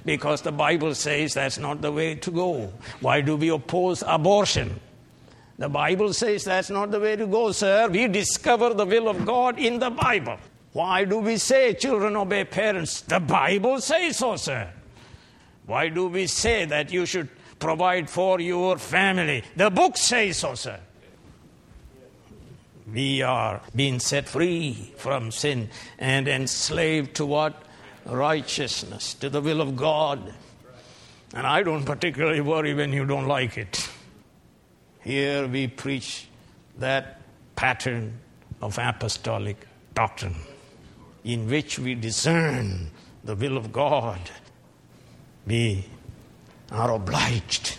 Because 0.05 0.41
the 0.41 0.51
Bible 0.51 0.95
says 0.95 1.33
that's 1.33 1.57
not 1.57 1.81
the 1.81 1.91
way 1.91 2.15
to 2.15 2.31
go. 2.31 2.73
Why 3.01 3.21
do 3.21 3.35
we 3.35 3.49
oppose 3.49 4.03
abortion? 4.05 4.79
The 5.57 5.69
Bible 5.69 6.13
says 6.13 6.45
that's 6.45 6.69
not 6.69 6.91
the 6.91 6.99
way 6.99 7.15
to 7.15 7.27
go, 7.27 7.51
sir. 7.51 7.89
We 7.89 8.07
discover 8.07 8.73
the 8.73 8.85
will 8.85 9.09
of 9.09 9.25
God 9.25 9.59
in 9.59 9.79
the 9.79 9.89
Bible. 9.89 10.37
Why 10.71 11.03
do 11.03 11.19
we 11.19 11.37
say 11.37 11.73
children 11.73 12.15
obey 12.15 12.45
parents? 12.45 13.01
The 13.01 13.19
Bible 13.19 13.81
says 13.81 14.17
so, 14.17 14.35
sir. 14.35 14.69
Why 15.65 15.89
do 15.89 16.07
we 16.07 16.27
say 16.27 16.65
that 16.65 16.91
you 16.91 17.05
should 17.05 17.29
provide 17.59 18.09
for 18.09 18.39
your 18.39 18.77
family? 18.77 19.43
The 19.55 19.69
book 19.69 19.97
says 19.97 20.37
so, 20.37 20.55
sir 20.55 20.79
we 22.93 23.21
are 23.21 23.61
being 23.75 23.99
set 23.99 24.27
free 24.27 24.93
from 24.97 25.31
sin 25.31 25.69
and 25.97 26.27
enslaved 26.27 27.15
to 27.15 27.25
what? 27.25 27.61
Righteousness, 28.05 29.13
to 29.15 29.29
the 29.29 29.41
will 29.41 29.61
of 29.61 29.75
God. 29.75 30.33
And 31.33 31.45
I 31.45 31.63
don't 31.63 31.85
particularly 31.85 32.41
worry 32.41 32.73
when 32.73 32.91
you 32.91 33.05
don't 33.05 33.27
like 33.27 33.57
it. 33.57 33.89
Here 35.01 35.47
we 35.47 35.67
preach 35.67 36.27
that 36.77 37.21
pattern 37.55 38.19
of 38.61 38.77
apostolic 38.77 39.67
doctrine 39.93 40.35
in 41.23 41.47
which 41.49 41.77
we 41.77 41.95
discern 41.95 42.89
the 43.23 43.35
will 43.35 43.57
of 43.57 43.71
God. 43.71 44.19
We 45.45 45.85
are 46.71 46.91
obliged 46.91 47.77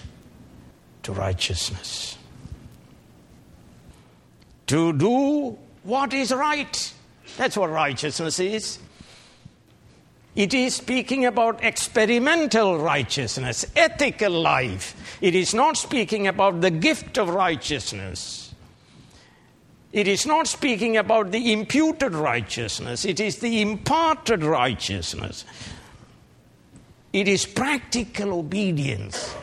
to 1.02 1.12
righteousness 1.12 2.16
to 4.70 4.92
do 4.92 5.58
what 5.82 6.14
is 6.14 6.30
right. 6.30 6.94
That's 7.36 7.56
what 7.56 7.70
righteousness 7.70 8.38
is. 8.38 8.78
It 10.40 10.54
is 10.54 10.76
speaking 10.76 11.26
about 11.26 11.62
experimental 11.62 12.78
righteousness, 12.78 13.66
ethical 13.76 14.32
life. 14.32 15.18
It 15.20 15.34
is 15.34 15.52
not 15.52 15.76
speaking 15.76 16.28
about 16.28 16.62
the 16.62 16.70
gift 16.70 17.18
of 17.18 17.28
righteousness. 17.28 18.54
It 19.92 20.08
is 20.08 20.24
not 20.24 20.46
speaking 20.46 20.96
about 20.96 21.30
the 21.30 21.52
imputed 21.52 22.14
righteousness. 22.14 23.04
It 23.04 23.20
is 23.20 23.40
the 23.40 23.60
imparted 23.60 24.42
righteousness. 24.42 25.44
It 27.12 27.28
is 27.28 27.44
practical 27.44 28.32
obedience 28.32 29.36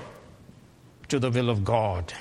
to 1.10 1.20
the 1.20 1.30
will 1.30 1.52
of 1.52 1.64
God. 1.64 2.12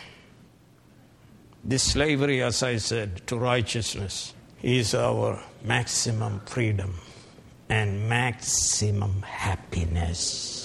This 1.64 1.82
slavery, 1.82 2.42
as 2.42 2.62
I 2.62 2.76
said, 2.76 3.26
to 3.28 3.38
righteousness 3.38 4.34
is 4.62 4.94
our 4.94 5.42
maximum 5.64 6.40
freedom. 6.40 7.00
And 7.68 8.08
maximum 8.08 9.22
happiness. 9.22 10.56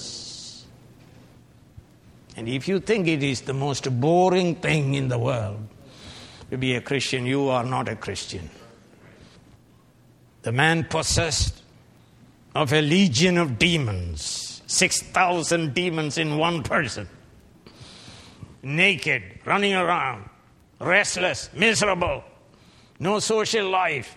And 2.38 2.48
if 2.48 2.68
you 2.68 2.80
think 2.80 3.08
it 3.08 3.24
is 3.24 3.42
the 3.42 3.54
most 3.54 4.00
boring 4.00 4.56
thing 4.56 4.94
in 4.96 5.08
the 5.10 5.20
world 5.20 5.68
to 6.50 6.58
be 6.58 6.76
a 6.76 6.82
Christian, 6.82 7.26
you 7.26 7.50
are 7.50 7.64
not 7.64 7.90
a 7.90 7.96
Christian. 7.96 8.50
The 10.44 10.52
man 10.52 10.86
possessed 10.86 11.62
of 12.56 12.74
a 12.74 12.82
legion 12.82 13.38
of 13.38 13.58
demons, 13.60 14.62
6,000 14.68 15.74
demons 15.74 16.18
in 16.18 16.38
one 16.38 16.64
person, 16.64 17.08
naked, 18.64 19.24
running 19.46 19.74
around, 19.74 20.30
restless, 20.80 21.50
miserable, 21.54 22.24
no 23.00 23.20
social 23.20 23.70
life, 23.70 24.16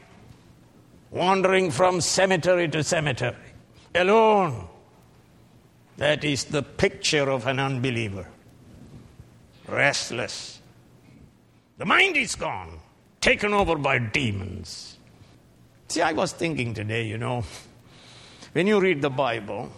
wandering 1.15 1.71
from 1.71 2.01
cemetery 2.01 2.69
to 2.69 2.83
cemetery, 2.83 3.37
alone. 3.95 4.69
That 5.97 6.25
is 6.25 6.45
the 6.45 6.63
picture 6.63 7.31
of 7.31 7.47
an 7.47 7.61
unbeliever. 7.61 8.29
Restless. 9.69 10.61
The 11.79 11.85
mind 11.85 12.17
is 12.17 12.35
gone, 12.35 12.81
taken 13.21 13.55
over 13.55 13.77
by 13.77 13.99
demons. 13.99 14.99
See, 15.87 16.03
I 16.03 16.13
was 16.13 16.33
thinking 16.33 16.75
today, 16.75 17.07
you 17.07 17.17
know, 17.17 17.45
when 18.53 18.67
you 18.67 18.81
read 18.81 19.01
the 19.01 19.11
Bible, 19.11 19.71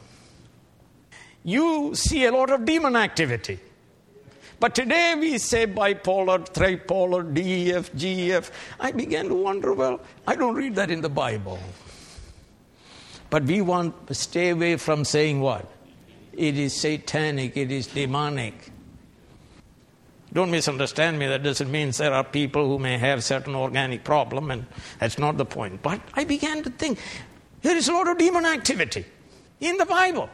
you 1.45 1.95
see 1.95 2.25
a 2.25 2.33
lot 2.33 2.51
of 2.51 2.65
demon 2.65 2.97
activity. 2.97 3.61
But 4.59 4.75
today 4.75 5.15
we 5.19 5.39
say 5.39 5.67
bipolar, 5.67 6.39
tripolar, 6.53 7.33
DEF, 7.33 7.93
GEF. 7.95 8.51
I 8.81 8.93
began 8.93 9.29
to 9.29 9.35
wonder 9.35 9.75
well, 9.75 10.01
I 10.27 10.35
don't 10.35 10.55
read 10.55 10.75
that 10.77 10.91
in 10.91 11.03
the 11.03 11.11
Bible. 11.11 11.59
But 13.29 13.45
we 13.45 13.61
want 13.61 14.07
to 14.07 14.15
stay 14.15 14.51
away 14.51 14.77
from 14.77 15.05
saying 15.05 15.41
what? 15.41 15.71
It 16.33 16.57
is 16.57 16.75
satanic, 16.75 17.57
it 17.57 17.71
is 17.71 17.87
demonic. 17.87 18.73
Don't 20.33 20.51
misunderstand 20.51 21.19
me. 21.19 21.27
That 21.27 21.43
doesn't 21.43 21.71
mean 21.71 21.91
there 21.93 22.13
are 22.13 22.25
people 22.25 22.67
who 22.69 22.79
may 22.79 22.99
have 22.99 23.25
certain 23.25 23.55
organic 23.55 24.05
problem, 24.05 24.51
and 24.51 24.67
that's 24.99 25.19
not 25.19 25.39
the 25.39 25.47
point. 25.47 25.83
But 25.83 26.01
I 26.15 26.25
began 26.25 26.63
to 26.63 26.71
think 26.71 26.99
there 27.63 27.77
is 27.77 27.89
a 27.89 27.93
lot 27.93 28.09
of 28.09 28.19
demon 28.19 28.45
activity 28.45 29.07
in 29.61 29.77
the 29.79 29.87
Bible. 29.87 30.29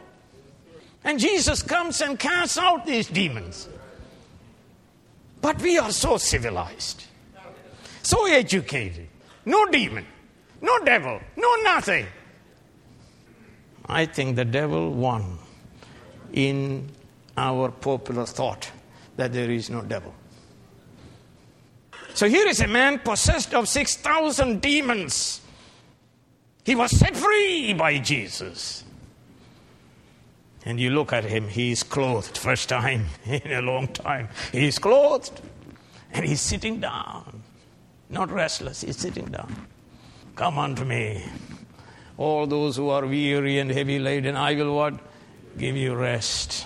And 1.05 1.19
Jesus 1.19 1.61
comes 1.61 2.01
and 2.01 2.17
casts 2.17 2.57
out 2.57 2.85
these 2.85 3.07
demons. 3.07 3.69
But 5.43 5.61
we 5.61 5.77
are 5.77 5.91
so 5.91 6.15
civilized, 6.15 7.03
so 8.01 8.25
educated. 8.27 9.09
No 9.45 9.65
demon, 9.65 10.05
no 10.61 10.79
devil, 10.85 11.19
no 11.35 11.55
nothing. 11.63 12.05
I 13.85 14.05
think 14.05 14.37
the 14.37 14.45
devil 14.45 14.93
won 14.93 15.37
in 16.31 16.89
our 17.35 17.71
popular 17.71 18.25
thought 18.25 18.71
that 19.17 19.33
there 19.33 19.51
is 19.51 19.69
no 19.69 19.81
devil. 19.81 20.15
So 22.13 22.29
here 22.29 22.47
is 22.47 22.61
a 22.61 22.67
man 22.67 22.99
possessed 22.99 23.53
of 23.53 23.67
6,000 23.67 24.61
demons. 24.61 25.41
He 26.63 26.73
was 26.73 26.97
set 26.97 27.17
free 27.17 27.73
by 27.73 27.99
Jesus. 27.99 28.85
And 30.65 30.79
you 30.79 30.91
look 30.91 31.11
at 31.11 31.25
him, 31.25 31.47
he's 31.47 31.83
clothed, 31.83 32.37
first 32.37 32.69
time 32.69 33.07
in 33.25 33.51
a 33.51 33.61
long 33.61 33.87
time. 33.87 34.29
He's 34.51 34.79
clothed 34.79 35.41
and 36.11 36.25
he's 36.25 36.41
sitting 36.41 36.79
down. 36.79 37.43
Not 38.09 38.31
restless, 38.31 38.81
he's 38.81 38.97
sitting 38.97 39.25
down. 39.25 39.67
Come 40.35 40.57
unto 40.57 40.85
me, 40.85 41.25
all 42.17 42.47
those 42.47 42.77
who 42.77 42.89
are 42.89 43.05
weary 43.05 43.59
and 43.59 43.69
heavy 43.69 43.99
laden, 43.99 44.37
I 44.37 44.55
will 44.55 44.75
what? 44.75 44.99
Give 45.57 45.75
you 45.75 45.95
rest. 45.95 46.65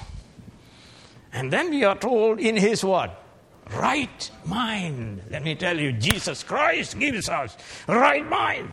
And 1.34 1.52
then 1.52 1.70
we 1.70 1.84
are 1.84 1.98
told 1.98 2.40
in 2.40 2.56
his 2.56 2.84
what? 2.84 3.24
Right 3.72 4.32
mind. 4.46 5.24
Let 5.30 5.44
me 5.44 5.56
tell 5.56 5.78
you, 5.78 5.92
Jesus 5.92 6.44
Christ 6.44 6.98
gives 7.00 7.28
us 7.28 7.58
right 7.88 8.26
mind. 8.28 8.72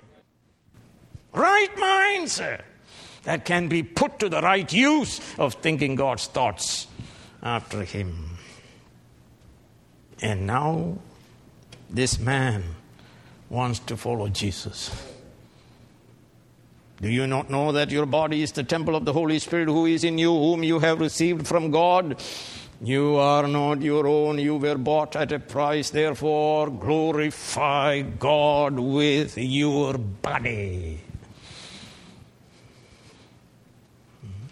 Right 1.32 1.76
mind, 1.76 2.30
sir 2.30 2.60
that 3.24 3.44
can 3.44 3.68
be 3.68 3.82
put 3.82 4.18
to 4.20 4.28
the 4.28 4.40
right 4.40 4.70
use 4.72 5.20
of 5.38 5.54
thinking 5.54 5.94
God's 5.94 6.26
thoughts 6.26 6.86
after 7.42 7.84
Him. 7.84 8.38
And 10.20 10.46
now, 10.46 10.98
this 11.90 12.18
man 12.18 12.64
wants 13.50 13.78
to 13.80 13.96
follow 13.96 14.28
Jesus. 14.28 14.90
Do 17.00 17.10
you 17.10 17.26
not 17.26 17.50
know 17.50 17.72
that 17.72 17.90
your 17.90 18.06
body 18.06 18.42
is 18.42 18.52
the 18.52 18.62
temple 18.62 18.96
of 18.96 19.04
the 19.04 19.12
Holy 19.12 19.38
Spirit 19.38 19.68
who 19.68 19.86
is 19.86 20.04
in 20.04 20.16
you, 20.16 20.32
whom 20.32 20.62
you 20.62 20.78
have 20.78 21.00
received 21.00 21.46
from 21.46 21.70
God? 21.70 22.22
You 22.80 23.16
are 23.16 23.46
not 23.48 23.82
your 23.82 24.06
own, 24.06 24.38
you 24.38 24.56
were 24.56 24.76
bought 24.76 25.16
at 25.16 25.32
a 25.32 25.38
price. 25.38 25.90
Therefore, 25.90 26.70
glorify 26.70 28.02
God 28.02 28.78
with 28.78 29.36
your 29.38 29.98
body. 29.98 31.00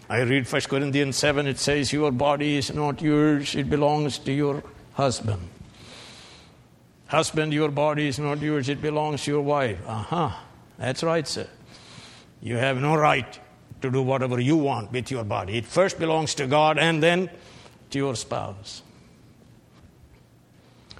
I 0.09 0.21
read 0.21 0.51
1 0.51 0.61
Corinthians 0.63 1.15
7, 1.17 1.47
it 1.47 1.59
says, 1.59 1.93
Your 1.93 2.11
body 2.11 2.57
is 2.57 2.73
not 2.73 3.01
yours, 3.01 3.55
it 3.55 3.69
belongs 3.69 4.19
to 4.19 4.33
your 4.33 4.63
husband. 4.93 5.49
Husband, 7.07 7.53
your 7.53 7.69
body 7.69 8.07
is 8.07 8.19
not 8.19 8.41
yours, 8.41 8.69
it 8.69 8.81
belongs 8.81 9.23
to 9.23 9.31
your 9.31 9.41
wife. 9.41 9.79
Aha, 9.87 10.25
uh-huh. 10.25 10.43
that's 10.77 11.03
right, 11.03 11.27
sir. 11.27 11.47
You 12.41 12.57
have 12.57 12.77
no 12.77 12.95
right 12.95 13.39
to 13.81 13.89
do 13.89 14.01
whatever 14.01 14.39
you 14.39 14.57
want 14.57 14.91
with 14.91 15.11
your 15.11 15.23
body. 15.23 15.57
It 15.57 15.65
first 15.65 15.99
belongs 15.99 16.35
to 16.35 16.47
God 16.47 16.77
and 16.77 17.01
then 17.01 17.29
to 17.91 17.97
your 17.97 18.15
spouse. 18.15 18.81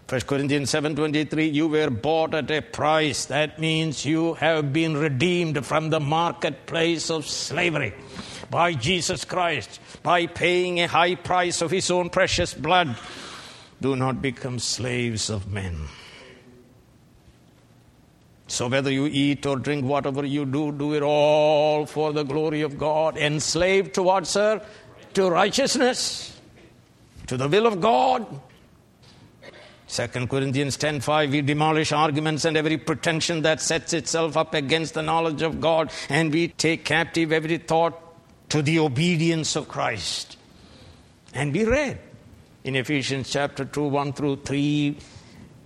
1 0.08 0.22
Corinthians 0.22 0.70
7:23 0.70 1.52
you 1.52 1.68
were 1.68 1.89
bought 1.89 2.36
at 2.36 2.52
a 2.52 2.62
price 2.62 3.26
that 3.26 3.58
means 3.58 4.06
you 4.06 4.36
have 4.36 4.72
been 4.72 4.96
redeemed 4.96 5.66
from 5.66 5.89
the 5.89 6.00
marketplace 6.00 7.10
of 7.10 7.26
slavery 7.26 7.94
by 8.54 8.72
Jesus 8.74 9.26
Christ, 9.26 9.80
by 10.04 10.28
paying 10.28 10.80
a 10.80 10.88
high 10.88 11.16
price 11.16 11.63
of 11.63 11.72
his 11.72 11.89
own 11.89 12.12
precious 12.12 12.54
blood, 12.54 12.96
do 13.82 13.96
not 13.96 14.22
become 14.22 14.60
slaves 14.60 15.32
of 15.32 15.52
men. 15.52 15.88
So, 18.46 18.68
whether 18.68 18.92
you 18.92 19.08
eat 19.08 19.44
or 19.48 19.56
drink, 19.56 19.86
whatever 19.86 20.24
you 20.24 20.46
do, 20.46 20.72
do 20.72 20.94
it 20.94 21.02
all 21.02 21.88
for 21.88 22.13
the 22.13 22.22
glory 22.22 22.62
of 22.62 22.78
God. 22.78 23.18
Enslaved 23.18 23.96
to 23.96 24.04
what, 24.04 24.28
sir? 24.28 24.62
To 25.16 25.32
righteousness, 25.32 26.39
to 27.26 27.38
the 27.38 27.48
will 27.48 27.66
of 27.66 27.82
God. 27.82 28.28
2 29.88 30.28
Corinthians 30.28 30.78
10:5 30.78 31.32
we 31.32 31.42
demolish 31.42 31.92
arguments 31.92 32.46
and 32.46 32.56
every 32.56 32.78
pretension 32.78 33.42
that 33.42 33.62
sets 33.62 33.94
itself 33.94 34.38
up 34.38 34.54
against 34.54 34.94
the 34.94 35.02
knowledge 35.02 35.42
of 35.42 35.60
God 35.60 35.92
and 36.10 36.32
we 36.32 36.48
take 36.50 36.84
captive 36.86 37.32
every 37.32 37.58
thought 37.58 38.03
to 38.50 38.62
the 38.62 38.80
obedience 38.80 39.56
of 39.56 39.68
Christ. 39.68 40.38
And 41.34 41.54
we 41.54 41.66
read 41.66 42.00
in 42.64 42.76
Ephesians 42.76 43.30
chapter 43.30 43.66
2, 43.66 43.88
1 43.88 44.14
through 44.14 44.38
3, 44.38 44.98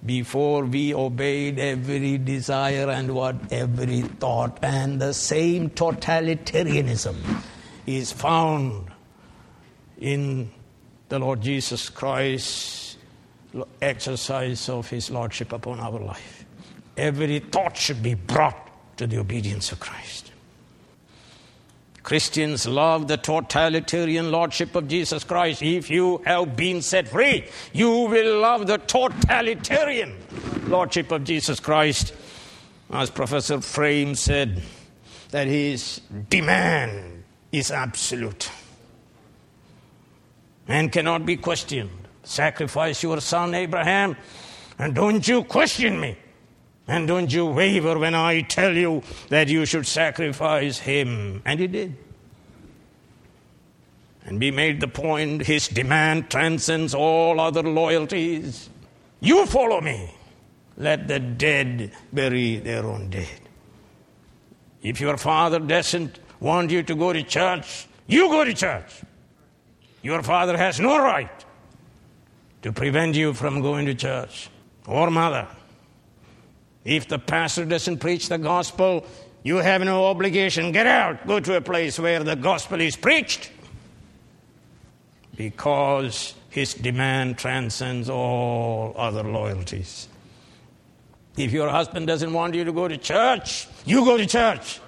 before 0.06 0.63
we 0.63 0.94
obeyed 0.94 1.60
every 1.60 2.18
desire 2.18 2.90
and 2.90 3.13
what 3.13 3.36
every 3.52 4.02
thought, 4.02 4.60
and 4.62 5.02
the 5.02 5.13
same 5.13 5.70
totalitarianism 5.72 7.16
is 7.86 8.12
found 8.12 8.92
in 9.98 10.50
the 11.10 11.20
Lord 11.20 11.42
Jesus 11.42 11.90
Christ's 11.90 12.98
exercise 13.82 14.70
of 14.70 14.90
his 14.90 15.10
lordship 15.10 15.52
upon 15.52 15.80
our 15.80 16.00
life. 16.00 16.46
Every 16.96 17.40
thought 17.40 17.78
should 17.78 18.04
be 18.04 18.13
brought 18.13 18.98
to 18.98 19.08
the 19.08 19.18
obedience 19.18 19.72
of 19.72 19.80
Christ. 19.80 20.27
Christians 22.08 22.65
love 22.65 23.10
the 23.10 23.17
totalitarian 23.17 24.32
lordship 24.32 24.76
of 24.76 24.88
Jesus 24.88 25.26
Christ. 25.26 25.62
If 25.62 25.89
you 25.89 26.22
have 26.26 26.56
been 26.56 26.82
set 26.82 27.10
free, 27.10 27.43
you 27.74 27.89
will 27.89 28.39
love 28.39 28.65
the 28.65 28.78
totalitarian 28.78 30.15
lordship 30.67 31.12
of 31.12 31.26
Jesus 31.26 31.60
Christ. 31.60 32.13
As 32.89 33.10
Professor 33.10 33.60
Frame 33.60 34.15
said, 34.15 34.62
that 35.32 35.48
his 35.48 36.00
demand 36.30 37.26
is 37.52 37.72
absolute 37.72 38.50
Man 40.67 40.89
cannot 40.89 41.26
be 41.26 41.38
questioned. 41.38 41.89
Sacrifice 42.24 43.02
your 43.04 43.22
son 43.22 43.54
Abraham, 43.54 44.17
and 44.78 44.93
don't 44.93 45.26
you 45.28 45.43
question 45.43 46.00
me. 46.00 46.17
And 46.88 47.08
don't 47.08 47.32
you 47.32 47.45
waver 47.45 48.00
when 48.00 48.15
I 48.15 48.41
tell 48.41 48.76
you 48.76 49.04
that 49.30 49.50
you 49.50 49.65
should 49.65 49.86
sacrifice 49.86 50.80
him. 50.80 51.41
And 51.45 51.60
he 51.60 51.67
did. 51.67 51.95
And 54.23 54.39
we 54.39 54.52
made 54.52 54.80
the 54.80 54.88
point 54.88 55.45
his 55.45 55.67
demand 55.67 56.30
transcends 56.30 56.93
all 56.93 57.39
other 57.39 57.63
loyalties. 57.63 58.69
You 59.19 59.45
follow 59.45 59.82
me. 59.82 60.13
Let 60.78 61.08
the 61.08 61.19
dead 61.19 61.91
bury 62.13 62.58
their 62.58 62.86
own 62.86 63.10
dead. 63.10 63.39
If 64.82 65.02
your 65.02 65.17
father 65.17 65.60
doesn't 65.60 66.19
want 66.39 66.71
you 66.71 66.84
to 66.84 66.95
go 66.95 67.12
to 67.12 67.23
church, 67.23 67.88
you 68.06 68.28
go 68.30 68.43
to 68.43 68.54
church. 68.54 69.02
Your 70.04 70.21
father 70.23 70.56
has 70.56 70.80
no 70.80 71.02
right 71.02 71.45
to 72.62 72.71
prevent 72.71 73.15
you 73.15 73.34
from 73.34 73.62
going 73.62 73.86
to 73.88 73.95
church. 73.95 74.50
Or 74.86 75.10
mother. 75.10 75.47
If 76.88 77.10
the 77.10 77.19
pastor 77.19 77.65
doesn't 77.65 77.97
preach 77.97 78.30
the 78.30 78.38
gospel, 78.38 79.06
you 79.43 79.58
have 79.58 79.82
no 79.82 80.06
obligation. 80.06 80.71
Get 80.71 80.88
out. 80.88 81.28
Go 81.28 81.41
to 81.41 81.58
a 81.58 81.62
place 81.62 82.00
where 82.00 82.23
the 82.23 82.38
gospel 82.38 82.80
is 82.80 82.95
preached. 82.95 83.52
Because 85.36 86.34
his 86.50 86.73
demand 86.73 87.38
transcends 87.38 88.10
all 88.10 88.95
other 88.97 89.21
loyalties. 89.21 90.08
If 91.36 91.52
your 91.52 91.67
husband 91.67 92.08
doesn't 92.08 92.32
want 92.32 92.56
you 92.56 92.63
to 92.63 92.71
go 92.71 92.88
to 92.88 92.97
church, 92.97 93.67
you 93.86 94.06
go 94.06 94.15
to 94.15 94.26
church. 94.26 94.80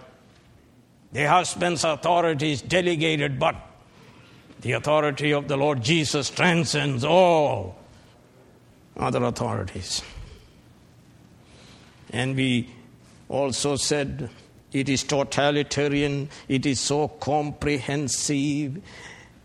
The 1.11 1.27
husband's 1.27 1.83
authority 1.83 2.53
is 2.53 2.61
delegated, 2.61 3.37
but 3.37 3.57
the 4.61 4.71
authority 4.71 5.33
of 5.33 5.49
the 5.49 5.57
Lord 5.57 5.83
Jesus 5.83 6.29
transcends 6.29 7.03
all 7.03 7.77
other 8.95 9.21
authorities. 9.25 10.01
And 12.11 12.35
we 12.35 12.69
also 13.27 13.75
said 13.75 14.29
it 14.71 14.89
is 14.89 15.03
totalitarian, 15.03 16.29
it 16.47 16.65
is 16.65 16.79
so 16.79 17.07
comprehensive. 17.07 18.81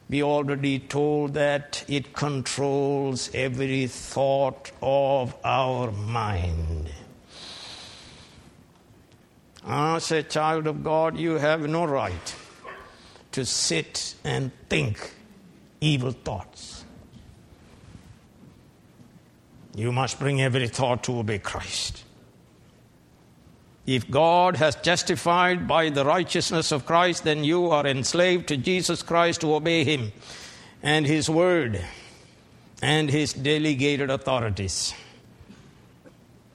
We 0.09 0.23
already 0.23 0.79
told 0.79 1.35
that 1.35 1.85
it 1.89 2.13
controls 2.13 3.31
every 3.35 3.87
thought 3.87 4.71
of 4.83 5.35
our 5.45 5.91
mind. 5.93 6.91
As 9.67 10.13
a 10.13 10.23
child 10.23 10.67
of 10.67 10.85
God, 10.85 11.17
you 11.17 11.39
have 11.39 11.63
no 11.63 11.87
right 11.87 12.35
to 13.33 13.47
sit 13.47 14.15
and 14.25 14.53
think 14.69 15.15
evil 15.81 16.13
thoughts. 16.13 16.85
You 19.75 19.91
must 19.91 20.21
bring 20.21 20.41
every 20.41 20.69
thought 20.69 21.03
to 21.05 21.19
obey 21.19 21.39
Christ. 21.39 22.04
If 23.87 24.11
God 24.11 24.57
has 24.57 24.77
justified 24.77 25.69
by 25.69 25.91
the 25.91 26.05
righteousness 26.05 26.73
of 26.73 26.87
Christ, 26.87 27.25
then 27.25 27.45
you 27.45 27.71
are 27.71 27.87
enslaved 27.87 28.49
to 28.49 28.57
Jesus 28.57 29.03
Christ 29.03 29.43
to 29.43 29.55
obey 29.55 29.85
Him 29.85 30.13
and 30.83 31.07
His 31.07 31.29
Word 31.29 31.85
and 32.81 33.11
His 33.11 33.35
delegated 33.35 34.11
authorities. 34.11 34.95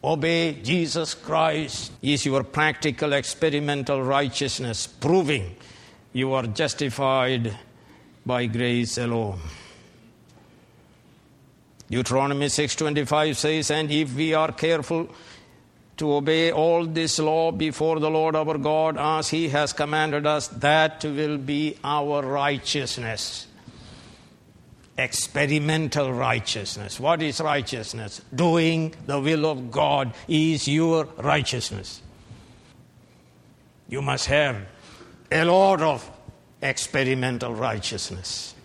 Obey 0.04 0.54
Jesus 0.64 1.14
Christ 1.14 1.92
is 2.02 2.26
your 2.26 2.44
practical 2.44 3.14
experimental 3.14 4.02
righteousness, 4.02 4.88
proving 4.88 5.56
you 6.14 6.34
are 6.34 6.48
justified 6.48 7.56
by 8.26 8.46
grace 8.46 8.98
alone. 8.98 9.40
Deuteronomy 11.90 12.50
6:25 12.50 13.38
says, 13.38 13.72
"And 13.72 13.92
if 13.92 14.16
we 14.16 14.34
are 14.34 14.52
careful 14.52 15.10
to 16.00 16.14
obey 16.14 16.52
all 16.52 16.86
this 16.86 17.20
law 17.20 17.52
before 17.52 18.00
the 18.00 18.10
Lord 18.10 18.36
our 18.36 18.58
God 18.58 18.98
as 18.98 19.30
he 19.30 19.50
has 19.50 19.72
commanded 19.72 20.26
us, 20.26 20.48
that 20.48 21.04
will 21.06 21.38
be 21.38 21.78
our 21.84 22.22
righteousness." 22.22 23.46
Experimental 24.98 26.12
righteousness. 26.12 27.00
What 27.00 27.22
is 27.22 27.40
righteousness? 27.40 28.22
Doing 28.36 28.94
the 29.06 29.20
will 29.22 29.46
of 29.46 29.72
God 29.72 30.14
is 30.28 30.68
your 30.68 31.06
righteousness. 31.18 32.02
You 33.88 34.02
must 34.02 34.26
have 34.26 34.58
a 35.32 35.46
lot 35.46 35.82
of 35.82 36.10
experimental 36.62 37.54
righteousness. 37.54 38.56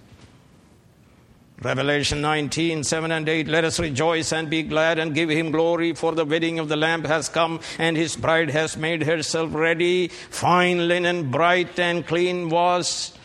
Revelation 1.63 2.21
19, 2.21 2.83
7 2.83 3.13
and 3.13 3.29
8. 3.29 3.49
Let 3.49 3.65
us 3.65 3.79
rejoice 3.79 4.33
and 4.33 4.51
be 4.51 4.63
glad 4.63 4.99
and 4.99 5.15
give 5.15 5.31
him 5.31 5.51
glory, 5.51 5.95
for 5.95 6.13
the 6.13 6.25
wedding 6.25 6.59
of 6.59 6.69
the 6.69 6.77
Lamb 6.77 7.05
has 7.05 7.29
come, 7.29 7.61
and 7.79 7.97
his 7.97 8.17
bride 8.17 8.51
has 8.51 8.77
made 8.77 9.05
herself 9.05 9.55
ready. 9.55 10.09
Fine 10.09 10.89
linen, 10.89 11.31
bright 11.31 11.79
and 11.79 12.07
clean, 12.07 12.49
was 12.49 13.17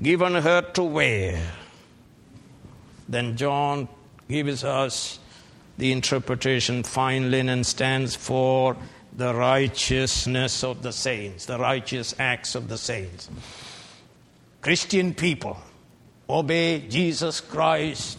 given 0.00 0.34
her 0.34 0.62
to 0.72 0.82
wear. 0.82 1.40
Then 3.08 3.36
John 3.36 3.88
gives 4.28 4.64
us 4.64 5.18
the 5.78 5.92
interpretation 5.92 6.82
fine 6.82 7.30
linen 7.30 7.64
stands 7.64 8.14
for 8.14 8.76
the 9.16 9.34
righteousness 9.34 10.62
of 10.62 10.82
the 10.82 10.92
saints, 10.92 11.46
the 11.46 11.58
righteous 11.58 12.14
acts 12.18 12.54
of 12.54 12.68
the 12.68 12.76
saints. 12.76 13.30
Christian 14.60 15.14
people 15.14 15.56
obey 16.28 16.80
Jesus 16.88 17.40
Christ, 17.40 18.18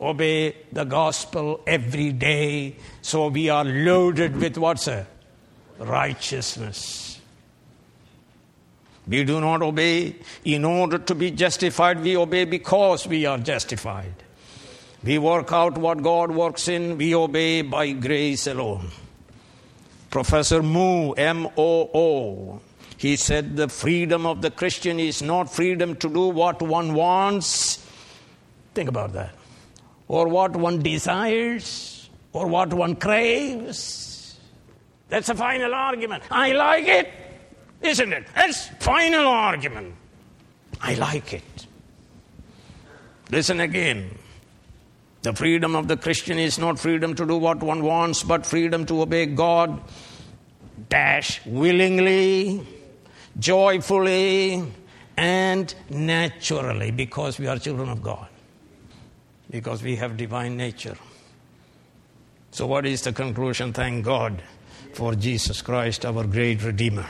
obey 0.00 0.56
the 0.72 0.84
gospel 0.84 1.60
every 1.66 2.12
day, 2.12 2.76
so 3.02 3.28
we 3.28 3.48
are 3.48 3.64
loaded 3.64 4.36
with 4.36 4.58
what's 4.58 4.86
a 4.88 5.06
righteousness. 5.78 7.20
We 9.06 9.24
do 9.24 9.40
not 9.40 9.62
obey 9.62 10.16
in 10.44 10.64
order 10.64 10.98
to 10.98 11.14
be 11.14 11.30
justified, 11.30 12.02
we 12.02 12.16
obey 12.16 12.44
because 12.44 13.06
we 13.06 13.24
are 13.24 13.38
justified. 13.38 14.12
We 15.02 15.18
work 15.18 15.52
out 15.52 15.78
what 15.78 16.02
God 16.02 16.30
works 16.30 16.68
in, 16.68 16.98
we 16.98 17.14
obey 17.14 17.62
by 17.62 17.92
grace 17.92 18.46
alone. 18.46 18.88
Professor 20.10 20.62
Moo, 20.62 21.12
M 21.12 21.46
O 21.56 21.90
O, 21.94 22.60
he 22.98 23.14
said 23.14 23.56
the 23.56 23.68
freedom 23.68 24.26
of 24.26 24.42
the 24.42 24.50
Christian 24.50 24.98
is 24.98 25.22
not 25.22 25.48
freedom 25.52 25.94
to 25.96 26.08
do 26.12 26.28
what 26.28 26.60
one 26.60 26.94
wants. 26.94 27.78
Think 28.74 28.88
about 28.88 29.12
that. 29.12 29.30
Or 30.08 30.26
what 30.26 30.56
one 30.56 30.82
desires, 30.82 32.10
or 32.32 32.48
what 32.48 32.72
one 32.74 32.96
craves. 32.96 34.36
That's 35.10 35.28
a 35.28 35.36
final 35.36 35.72
argument. 35.74 36.24
I 36.28 36.52
like 36.52 36.88
it. 36.88 37.08
Isn't 37.82 38.12
it? 38.12 38.26
That's 38.34 38.66
final 38.80 39.28
argument. 39.28 39.94
I 40.80 40.94
like 40.94 41.32
it. 41.34 41.66
Listen 43.30 43.60
again. 43.60 44.10
The 45.22 45.34
freedom 45.34 45.76
of 45.76 45.86
the 45.86 45.96
Christian 45.96 46.40
is 46.40 46.58
not 46.58 46.80
freedom 46.80 47.14
to 47.14 47.24
do 47.24 47.36
what 47.36 47.62
one 47.62 47.84
wants, 47.84 48.24
but 48.24 48.44
freedom 48.44 48.86
to 48.86 49.02
obey 49.02 49.26
God, 49.26 49.80
dash, 50.88 51.40
willingly, 51.46 52.66
joyfully, 53.38 54.64
and 55.16 55.74
naturally, 55.90 56.90
because 56.90 57.38
we 57.38 57.46
are 57.46 57.58
children 57.58 57.88
of 57.88 58.02
God, 58.02 58.28
because 59.50 59.82
we 59.82 59.96
have 59.96 60.16
divine 60.16 60.56
nature. 60.56 60.96
So, 62.50 62.66
what 62.66 62.86
is 62.86 63.02
the 63.02 63.12
conclusion? 63.12 63.72
Thank 63.72 64.04
God 64.04 64.42
for 64.94 65.14
Jesus 65.14 65.62
Christ, 65.62 66.04
our 66.06 66.24
great 66.24 66.62
Redeemer. 66.62 67.06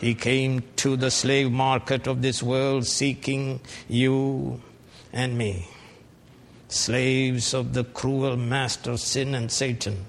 He 0.00 0.14
came 0.14 0.62
to 0.76 0.96
the 0.96 1.10
slave 1.10 1.50
market 1.50 2.06
of 2.06 2.20
this 2.20 2.42
world 2.42 2.86
seeking 2.86 3.60
you 3.88 4.60
and 5.12 5.38
me, 5.38 5.68
slaves 6.68 7.54
of 7.54 7.72
the 7.72 7.84
cruel 7.84 8.36
master 8.36 8.96
sin 8.96 9.34
and 9.34 9.50
Satan. 9.50 10.04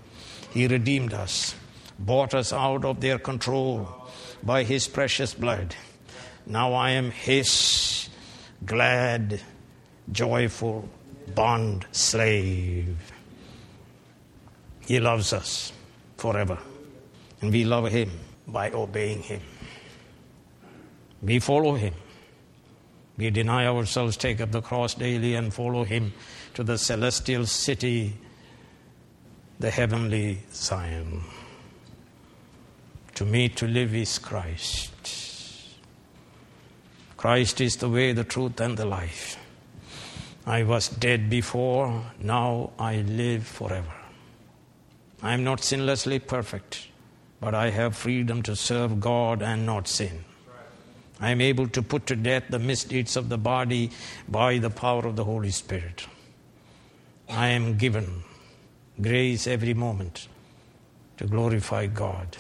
He 0.51 0.67
redeemed 0.67 1.13
us, 1.13 1.55
bought 1.99 2.33
us 2.33 2.51
out 2.51 2.83
of 2.83 3.01
their 3.01 3.19
control 3.19 4.04
by 4.45 4.63
his 4.63 4.87
precious 4.87 5.33
blood. 5.33 5.75
Now 6.45 6.73
I 6.73 6.91
am 6.91 7.11
his 7.11 8.09
glad, 8.63 9.41
joyful 10.11 10.87
bond 11.33 11.87
slave. 11.91 12.95
He 14.85 14.99
loves 14.99 15.33
us 15.33 15.73
forever, 16.17 16.59
and 17.41 17.51
we 17.51 17.65
love 17.65 17.87
him 17.87 18.11
by 18.47 18.69
obeying 18.71 19.23
him. 19.23 19.41
We 21.23 21.39
follow 21.39 21.73
him. 21.73 21.95
We 23.17 23.31
deny 23.31 23.65
ourselves, 23.65 24.17
take 24.17 24.41
up 24.41 24.51
the 24.51 24.61
cross 24.61 24.93
daily, 24.93 25.33
and 25.33 25.51
follow 25.51 25.85
him 25.85 26.13
to 26.53 26.63
the 26.63 26.77
celestial 26.77 27.45
city, 27.47 28.13
the 29.59 29.71
heavenly 29.71 30.39
Zion. 30.53 31.23
To 33.15 33.25
me, 33.25 33.47
to 33.49 33.67
live 33.67 33.95
is 33.95 34.19
Christ. 34.19 34.91
Christ 37.15 37.61
is 37.61 37.77
the 37.77 37.89
way, 37.89 38.11
the 38.11 38.25
truth, 38.25 38.59
and 38.59 38.77
the 38.77 38.85
life. 38.85 39.37
I 40.45 40.63
was 40.63 40.89
dead 40.89 41.29
before, 41.29 42.03
now 42.19 42.71
I 42.77 42.97
live 42.97 43.47
forever. 43.47 43.93
I 45.23 45.33
am 45.33 45.43
not 45.43 45.59
sinlessly 45.59 46.19
perfect, 46.19 46.89
but 47.39 47.55
I 47.55 47.69
have 47.69 47.95
freedom 47.95 48.43
to 48.43 48.55
serve 48.55 48.99
God 48.99 49.41
and 49.41 49.65
not 49.65 49.87
sin. 49.87 50.25
I 51.19 51.31
am 51.31 51.39
able 51.39 51.69
to 51.69 51.81
put 51.81 52.05
to 52.07 52.17
death 52.17 52.43
the 52.49 52.59
misdeeds 52.59 53.15
of 53.15 53.29
the 53.29 53.37
body 53.37 53.91
by 54.27 54.57
the 54.57 54.69
power 54.69 55.07
of 55.07 55.15
the 55.15 55.23
Holy 55.23 55.51
Spirit. 55.51 56.05
I 57.29 57.47
am 57.47 57.77
given 57.77 58.23
grace 59.01 59.47
every 59.47 59.73
moment 59.73 60.27
to 61.17 61.25
glorify 61.25 61.87
God. 61.87 62.35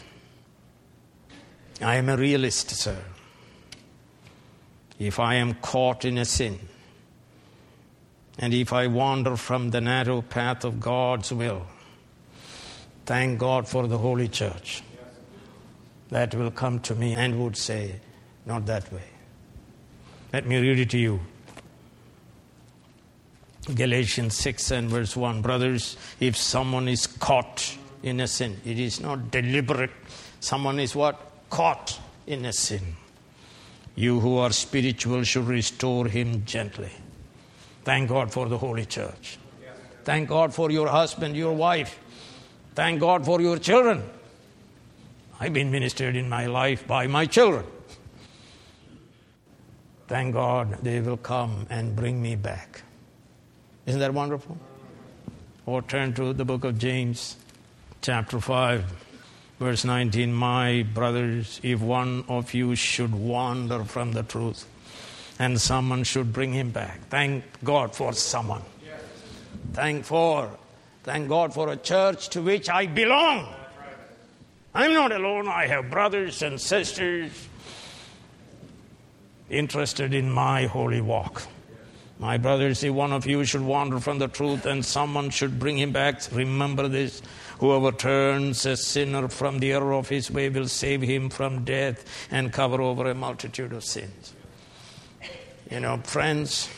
I 1.81 1.95
am 1.95 2.09
a 2.09 2.17
realist, 2.17 2.69
sir. 2.69 2.97
If 4.97 5.19
I 5.19 5.35
am 5.35 5.55
caught 5.55 6.05
in 6.05 6.17
a 6.17 6.25
sin, 6.25 6.59
and 8.37 8.53
if 8.53 8.71
I 8.73 8.87
wander 8.87 9.35
from 9.35 9.71
the 9.71 9.81
narrow 9.81 10.21
path 10.21 10.63
of 10.63 10.79
God's 10.79 11.31
will, 11.31 11.65
thank 13.05 13.39
God 13.39 13.67
for 13.67 13.87
the 13.87 13.97
Holy 13.97 14.27
Church 14.27 14.83
that 16.09 16.33
will 16.33 16.51
come 16.51 16.79
to 16.81 16.95
me 16.95 17.13
and 17.13 17.39
would 17.43 17.57
say, 17.57 17.99
Not 18.45 18.65
that 18.67 18.91
way. 18.91 19.03
Let 20.31 20.45
me 20.45 20.57
read 20.57 20.79
it 20.79 20.89
to 20.91 20.97
you. 20.97 21.19
Galatians 23.73 24.35
6 24.37 24.71
and 24.71 24.89
verse 24.89 25.15
1. 25.15 25.41
Brothers, 25.41 25.97
if 26.19 26.37
someone 26.37 26.87
is 26.87 27.07
caught 27.07 27.75
in 28.03 28.19
a 28.19 28.27
sin, 28.27 28.61
it 28.63 28.79
is 28.79 28.99
not 28.99 29.31
deliberate. 29.31 29.91
Someone 30.39 30.79
is 30.79 30.95
what? 30.95 31.34
Caught 31.55 32.01
in 32.27 32.43
a 32.43 32.51
sin. 32.51 32.97
You 33.95 34.19
who 34.19 34.37
are 34.39 34.51
spiritual 34.51 35.23
should 35.23 35.47
restore 35.47 36.05
him 36.05 36.43
gently. 36.43 36.91
Thank 37.85 38.09
God 38.09 38.33
for 38.33 38.49
the 38.49 38.57
Holy 38.57 38.85
Church. 38.85 39.39
Thank 40.03 40.27
God 40.27 40.53
for 40.53 40.69
your 40.69 40.89
husband, 40.89 41.37
your 41.37 41.53
wife. 41.53 41.97
Thank 42.73 42.99
God 42.99 43.23
for 43.23 43.39
your 43.39 43.57
children. 43.57 44.03
I've 45.39 45.53
been 45.53 45.71
ministered 45.71 46.17
in 46.17 46.27
my 46.27 46.45
life 46.47 46.85
by 46.85 47.07
my 47.07 47.25
children. 47.25 47.65
Thank 50.09 50.33
God 50.33 50.79
they 50.83 50.99
will 50.99 51.15
come 51.15 51.67
and 51.69 51.95
bring 51.95 52.21
me 52.21 52.35
back. 52.35 52.83
Isn't 53.85 54.01
that 54.01 54.13
wonderful? 54.13 54.57
Or 55.65 55.81
turn 55.81 56.13
to 56.15 56.33
the 56.33 56.43
book 56.43 56.65
of 56.65 56.77
James, 56.77 57.37
chapter 58.01 58.41
5, 58.41 59.04
verse 59.59 59.85
19. 59.85 60.33
My 60.33 60.83
brothers, 60.83 61.59
if 61.63 61.81
one 61.81 62.25
of 62.27 62.53
you 62.53 62.75
should 62.75 63.13
wander 63.13 63.83
from 63.83 64.11
the 64.11 64.23
truth, 64.23 64.67
and 65.39 65.59
someone 65.59 66.03
should 66.03 66.31
bring 66.31 66.53
him 66.53 66.71
back. 66.71 66.99
Thank 67.09 67.43
God 67.63 67.95
for 67.95 68.13
someone. 68.13 68.61
Thank 69.73 70.05
for 70.05 70.49
thank 71.03 71.27
God 71.27 71.53
for 71.53 71.69
a 71.71 71.77
church 71.77 72.29
to 72.29 72.41
which 72.41 72.69
I 72.69 72.85
belong. 72.85 73.53
I'm 74.73 74.93
not 74.93 75.11
alone. 75.11 75.47
I 75.47 75.67
have 75.67 75.89
brothers 75.89 76.41
and 76.41 76.59
sisters 76.59 77.31
interested 79.49 80.13
in 80.13 80.31
my 80.31 80.65
holy 80.65 81.01
walk. 81.01 81.43
My 82.17 82.37
brothers, 82.37 82.83
if 82.83 82.93
one 82.93 83.11
of 83.11 83.25
you 83.25 83.43
should 83.43 83.61
wander 83.61 83.99
from 83.99 84.19
the 84.19 84.27
truth 84.27 84.65
and 84.65 84.83
someone 84.85 85.29
should 85.29 85.59
bring 85.59 85.77
him 85.77 85.91
back, 85.91 86.21
remember 86.31 86.87
this. 86.87 87.21
Whoever 87.59 87.91
turns 87.91 88.65
a 88.65 88.75
sinner 88.75 89.29
from 89.29 89.59
the 89.59 89.71
error 89.71 89.93
of 89.93 90.09
his 90.09 90.29
way 90.29 90.49
will 90.49 90.67
save 90.67 91.01
him 91.01 91.29
from 91.29 91.63
death 91.63 92.27
and 92.29 92.51
cover 92.51 92.81
over 92.81 93.09
a 93.09 93.15
multitude 93.15 93.71
of 93.71 93.83
sins. 93.83 94.33
You 95.71 95.79
know, 95.79 95.97
friends, 96.03 96.69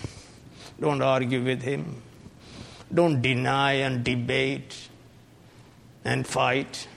don't 0.80 1.02
argue 1.02 1.44
with 1.44 1.62
him. 1.62 2.02
Don't 2.94 3.22
deny 3.22 3.74
and 3.74 4.04
debate 4.04 4.90
and 6.06 6.26
fight. 6.26 6.88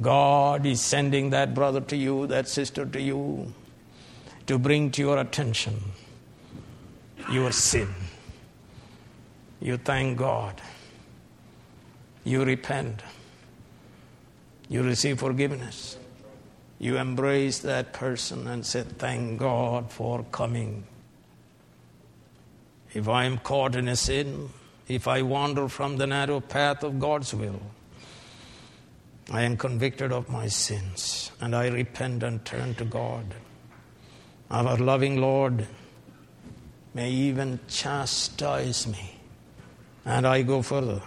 God 0.00 0.66
is 0.66 0.80
sending 0.80 1.30
that 1.30 1.54
brother 1.54 1.80
to 1.80 1.96
you, 1.96 2.26
that 2.26 2.46
sister 2.46 2.84
to 2.84 3.00
you, 3.00 3.54
to 4.46 4.58
bring 4.58 4.90
to 4.92 5.02
your 5.02 5.18
attention 5.18 5.80
your 7.32 7.50
sin. 7.52 7.88
You 9.60 9.78
thank 9.78 10.18
God. 10.18 10.60
You 12.26 12.44
repent. 12.44 13.02
You 14.68 14.82
receive 14.82 15.20
forgiveness. 15.20 15.96
You 16.80 16.96
embrace 16.96 17.60
that 17.60 17.92
person 17.92 18.48
and 18.48 18.66
say, 18.66 18.82
Thank 18.82 19.38
God 19.38 19.92
for 19.92 20.24
coming. 20.32 20.82
If 22.92 23.08
I 23.08 23.26
am 23.26 23.38
caught 23.38 23.76
in 23.76 23.86
a 23.86 23.94
sin, 23.94 24.48
if 24.88 25.06
I 25.06 25.22
wander 25.22 25.68
from 25.68 25.98
the 25.98 26.08
narrow 26.08 26.40
path 26.40 26.82
of 26.82 26.98
God's 26.98 27.32
will, 27.32 27.62
I 29.30 29.42
am 29.42 29.56
convicted 29.56 30.10
of 30.10 30.28
my 30.28 30.48
sins 30.48 31.30
and 31.40 31.54
I 31.54 31.68
repent 31.68 32.24
and 32.24 32.44
turn 32.44 32.74
to 32.74 32.84
God. 32.84 33.36
Our 34.50 34.76
loving 34.78 35.20
Lord 35.20 35.68
may 36.92 37.08
even 37.08 37.60
chastise 37.68 38.88
me. 38.88 39.20
And 40.04 40.26
I 40.26 40.42
go 40.42 40.62
further. 40.62 41.02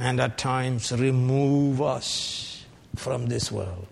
And 0.00 0.20
at 0.20 0.38
times 0.38 0.92
remove 0.92 1.82
us 1.82 2.64
from 2.94 3.26
this 3.26 3.50
world. 3.50 3.86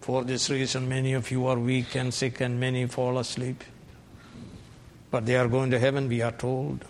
For 0.00 0.22
this 0.22 0.50
reason, 0.50 0.88
many 0.88 1.14
of 1.14 1.30
you 1.30 1.46
are 1.46 1.58
weak 1.58 1.96
and 1.96 2.12
sick, 2.12 2.40
and 2.40 2.60
many 2.60 2.86
fall 2.86 3.18
asleep. 3.18 3.64
But 5.10 5.26
they 5.26 5.36
are 5.36 5.48
going 5.48 5.70
to 5.70 5.78
heaven, 5.78 6.08
we 6.08 6.22
are 6.22 6.32
told. 6.32 6.84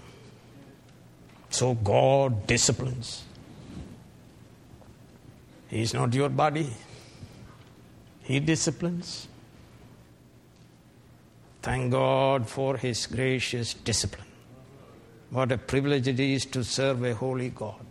So 1.50 1.74
God 1.74 2.46
disciplines. 2.46 3.22
He 5.68 5.82
is 5.82 5.94
not 5.94 6.12
your 6.12 6.28
body, 6.28 6.72
He 8.22 8.40
disciplines. 8.40 9.28
Thank 11.62 11.92
God 11.92 12.48
for 12.48 12.76
His 12.76 13.06
gracious 13.06 13.74
discipline. 13.74 14.26
What 15.30 15.52
a 15.52 15.58
privilege 15.58 16.08
it 16.08 16.20
is 16.20 16.44
to 16.46 16.62
serve 16.64 17.04
a 17.04 17.14
holy 17.14 17.50
God. 17.50 17.86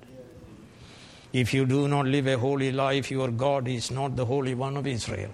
If 1.33 1.53
you 1.53 1.65
do 1.65 1.87
not 1.87 2.05
live 2.05 2.27
a 2.27 2.37
holy 2.37 2.71
life, 2.71 3.11
your 3.11 3.29
God 3.29 3.67
is 3.67 3.91
not 3.91 4.15
the 4.15 4.25
Holy 4.25 4.55
One 4.55 4.77
of 4.77 4.87
Israel. 4.87 5.31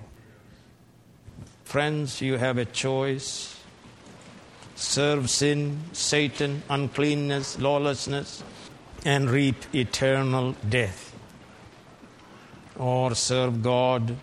Friends, 1.65 2.21
you 2.21 2.37
have 2.37 2.57
a 2.57 2.65
choice. 2.65 3.55
Serve 4.75 5.29
sin, 5.29 5.81
Satan, 5.91 6.63
uncleanness, 6.69 7.59
lawlessness, 7.59 8.43
and 9.05 9.29
reap 9.29 9.57
eternal 9.75 10.55
death. 10.67 11.13
Or 12.77 13.13
serve 13.13 13.61
God, 13.61 14.15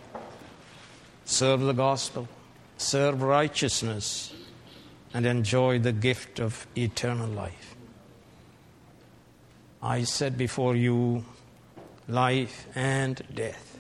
serve 1.27 1.61
the 1.61 1.75
gospel 1.75 2.27
serve 2.77 3.23
righteousness, 3.23 4.33
and 5.15 5.25
enjoy 5.25 5.79
the 5.79 5.93
gift 5.93 6.39
of 6.41 6.67
eternal 6.77 7.29
life. 7.29 7.75
I 9.83 10.03
set 10.03 10.37
before 10.37 10.77
you 10.77 11.25
life 12.09 12.67
and 12.75 13.23
death. 13.35 13.79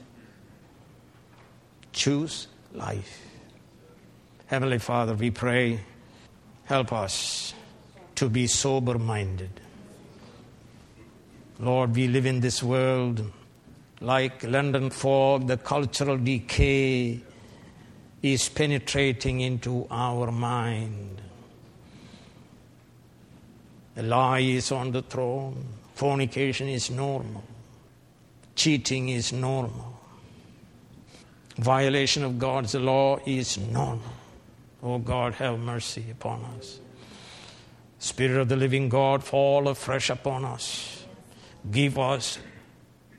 Choose 1.93 2.49
life. 2.73 3.23
Heavenly 4.47 4.79
Father, 4.79 5.15
we 5.15 5.31
pray, 5.31 5.81
help 6.65 6.93
us 6.93 7.55
to 8.17 8.29
be 8.29 8.47
sober 8.47 8.99
minded. 8.99 9.61
Lord, 11.59 11.97
we 11.97 12.07
live 12.07 12.27
in 12.27 12.41
this 12.41 12.63
world 12.63 13.33
like 14.01 14.45
London 14.45 14.91
fog, 14.91 15.47
the 15.47 15.57
cultural 15.57 16.19
decay 16.19 17.21
is 18.23 18.49
penetrating 18.49 19.41
into 19.41 19.87
our 19.91 20.31
mind. 20.31 21.23
A 23.97 24.03
lie 24.03 24.41
is 24.41 24.71
on 24.71 24.93
the 24.93 25.01
throne. 25.01 25.65
Fornication 25.95 26.69
is 26.69 26.91
normal. 26.91 27.43
Cheating 28.57 29.11
is 29.11 29.33
normal. 29.33 30.01
Violation 31.57 32.25
of 32.25 32.39
God's 32.39 32.75
law 32.75 33.19
is 33.25 33.57
normal. 33.59 34.13
Oh 34.83 34.99
God, 34.99 35.35
have 35.35 35.59
mercy 35.59 36.07
upon 36.11 36.45
us. 36.57 36.81
Spirit 37.99 38.41
of 38.41 38.49
the 38.49 38.57
living 38.57 38.89
God, 38.89 39.25
fall 39.25 39.69
afresh 39.69 40.11
upon 40.11 40.45
us. 40.45 41.05
Give 41.71 41.99
us 41.99 42.39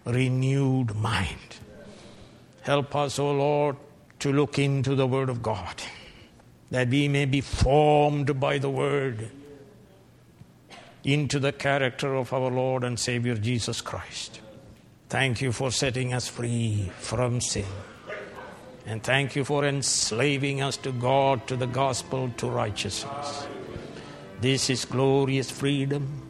renewed 0.06 0.96
mind. 0.96 1.58
Help 2.62 2.96
us, 2.96 3.20
O 3.20 3.28
oh 3.28 3.34
Lord, 3.34 3.76
to 4.20 4.32
look 4.32 4.60
into 4.60 4.96
the 4.96 5.08
Word 5.08 5.30
of 5.30 5.42
God, 5.42 5.82
that 6.72 6.90
we 6.90 7.08
may 7.08 7.26
be 7.26 7.42
formed 7.42 8.40
by 8.40 8.58
the 8.58 8.70
Word 8.70 9.32
into 11.04 11.40
the 11.40 11.52
character 11.52 12.16
of 12.16 12.34
our 12.34 12.52
Lord 12.52 12.84
and 12.84 13.00
Savior 13.00 13.36
Jesus 13.36 13.82
Christ. 13.82 14.42
Thank 15.10 15.41
you 15.41 15.53
for 15.53 15.72
setting 15.72 16.14
us 16.14 16.28
free 16.28 16.91
from 16.99 17.39
sin. 17.39 17.66
And 18.86 19.01
thank 19.01 19.38
you 19.38 19.45
for 19.45 19.64
enslaving 19.64 20.62
us 20.62 20.76
to 20.78 20.91
God, 20.91 21.47
to 21.47 21.55
the 21.55 21.68
gospel, 21.68 22.30
to 22.38 22.47
righteousness. 22.49 23.47
This 24.41 24.70
is 24.70 24.84
glorious 24.84 25.49
freedom. 25.49 26.24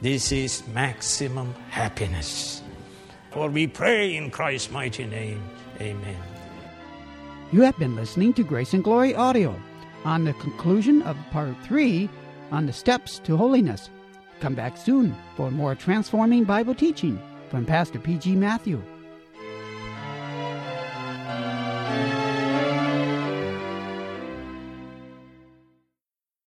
This 0.00 0.32
is 0.32 0.66
maximum 0.68 1.54
happiness. 1.68 2.62
For 3.30 3.50
we 3.50 3.66
pray 3.66 4.16
in 4.16 4.30
Christ's 4.30 4.70
mighty 4.70 5.04
name. 5.04 5.42
Amen. 5.80 6.16
You 7.52 7.60
have 7.60 7.78
been 7.78 7.94
listening 7.94 8.32
to 8.34 8.42
Grace 8.42 8.72
and 8.72 8.82
Glory 8.82 9.14
Audio 9.14 9.54
on 10.04 10.24
the 10.24 10.32
conclusion 10.34 11.02
of 11.02 11.16
part 11.30 11.54
three 11.62 12.08
on 12.50 12.64
the 12.64 12.72
steps 12.72 13.18
to 13.20 13.36
holiness. 13.36 13.90
Come 14.40 14.54
back 14.54 14.78
soon 14.78 15.14
for 15.36 15.50
more 15.50 15.74
transforming 15.74 16.44
Bible 16.44 16.74
teaching 16.74 17.20
from 17.54 17.64
Pastor 17.64 18.00
P.G. 18.00 18.34
Matthew. 18.34 18.82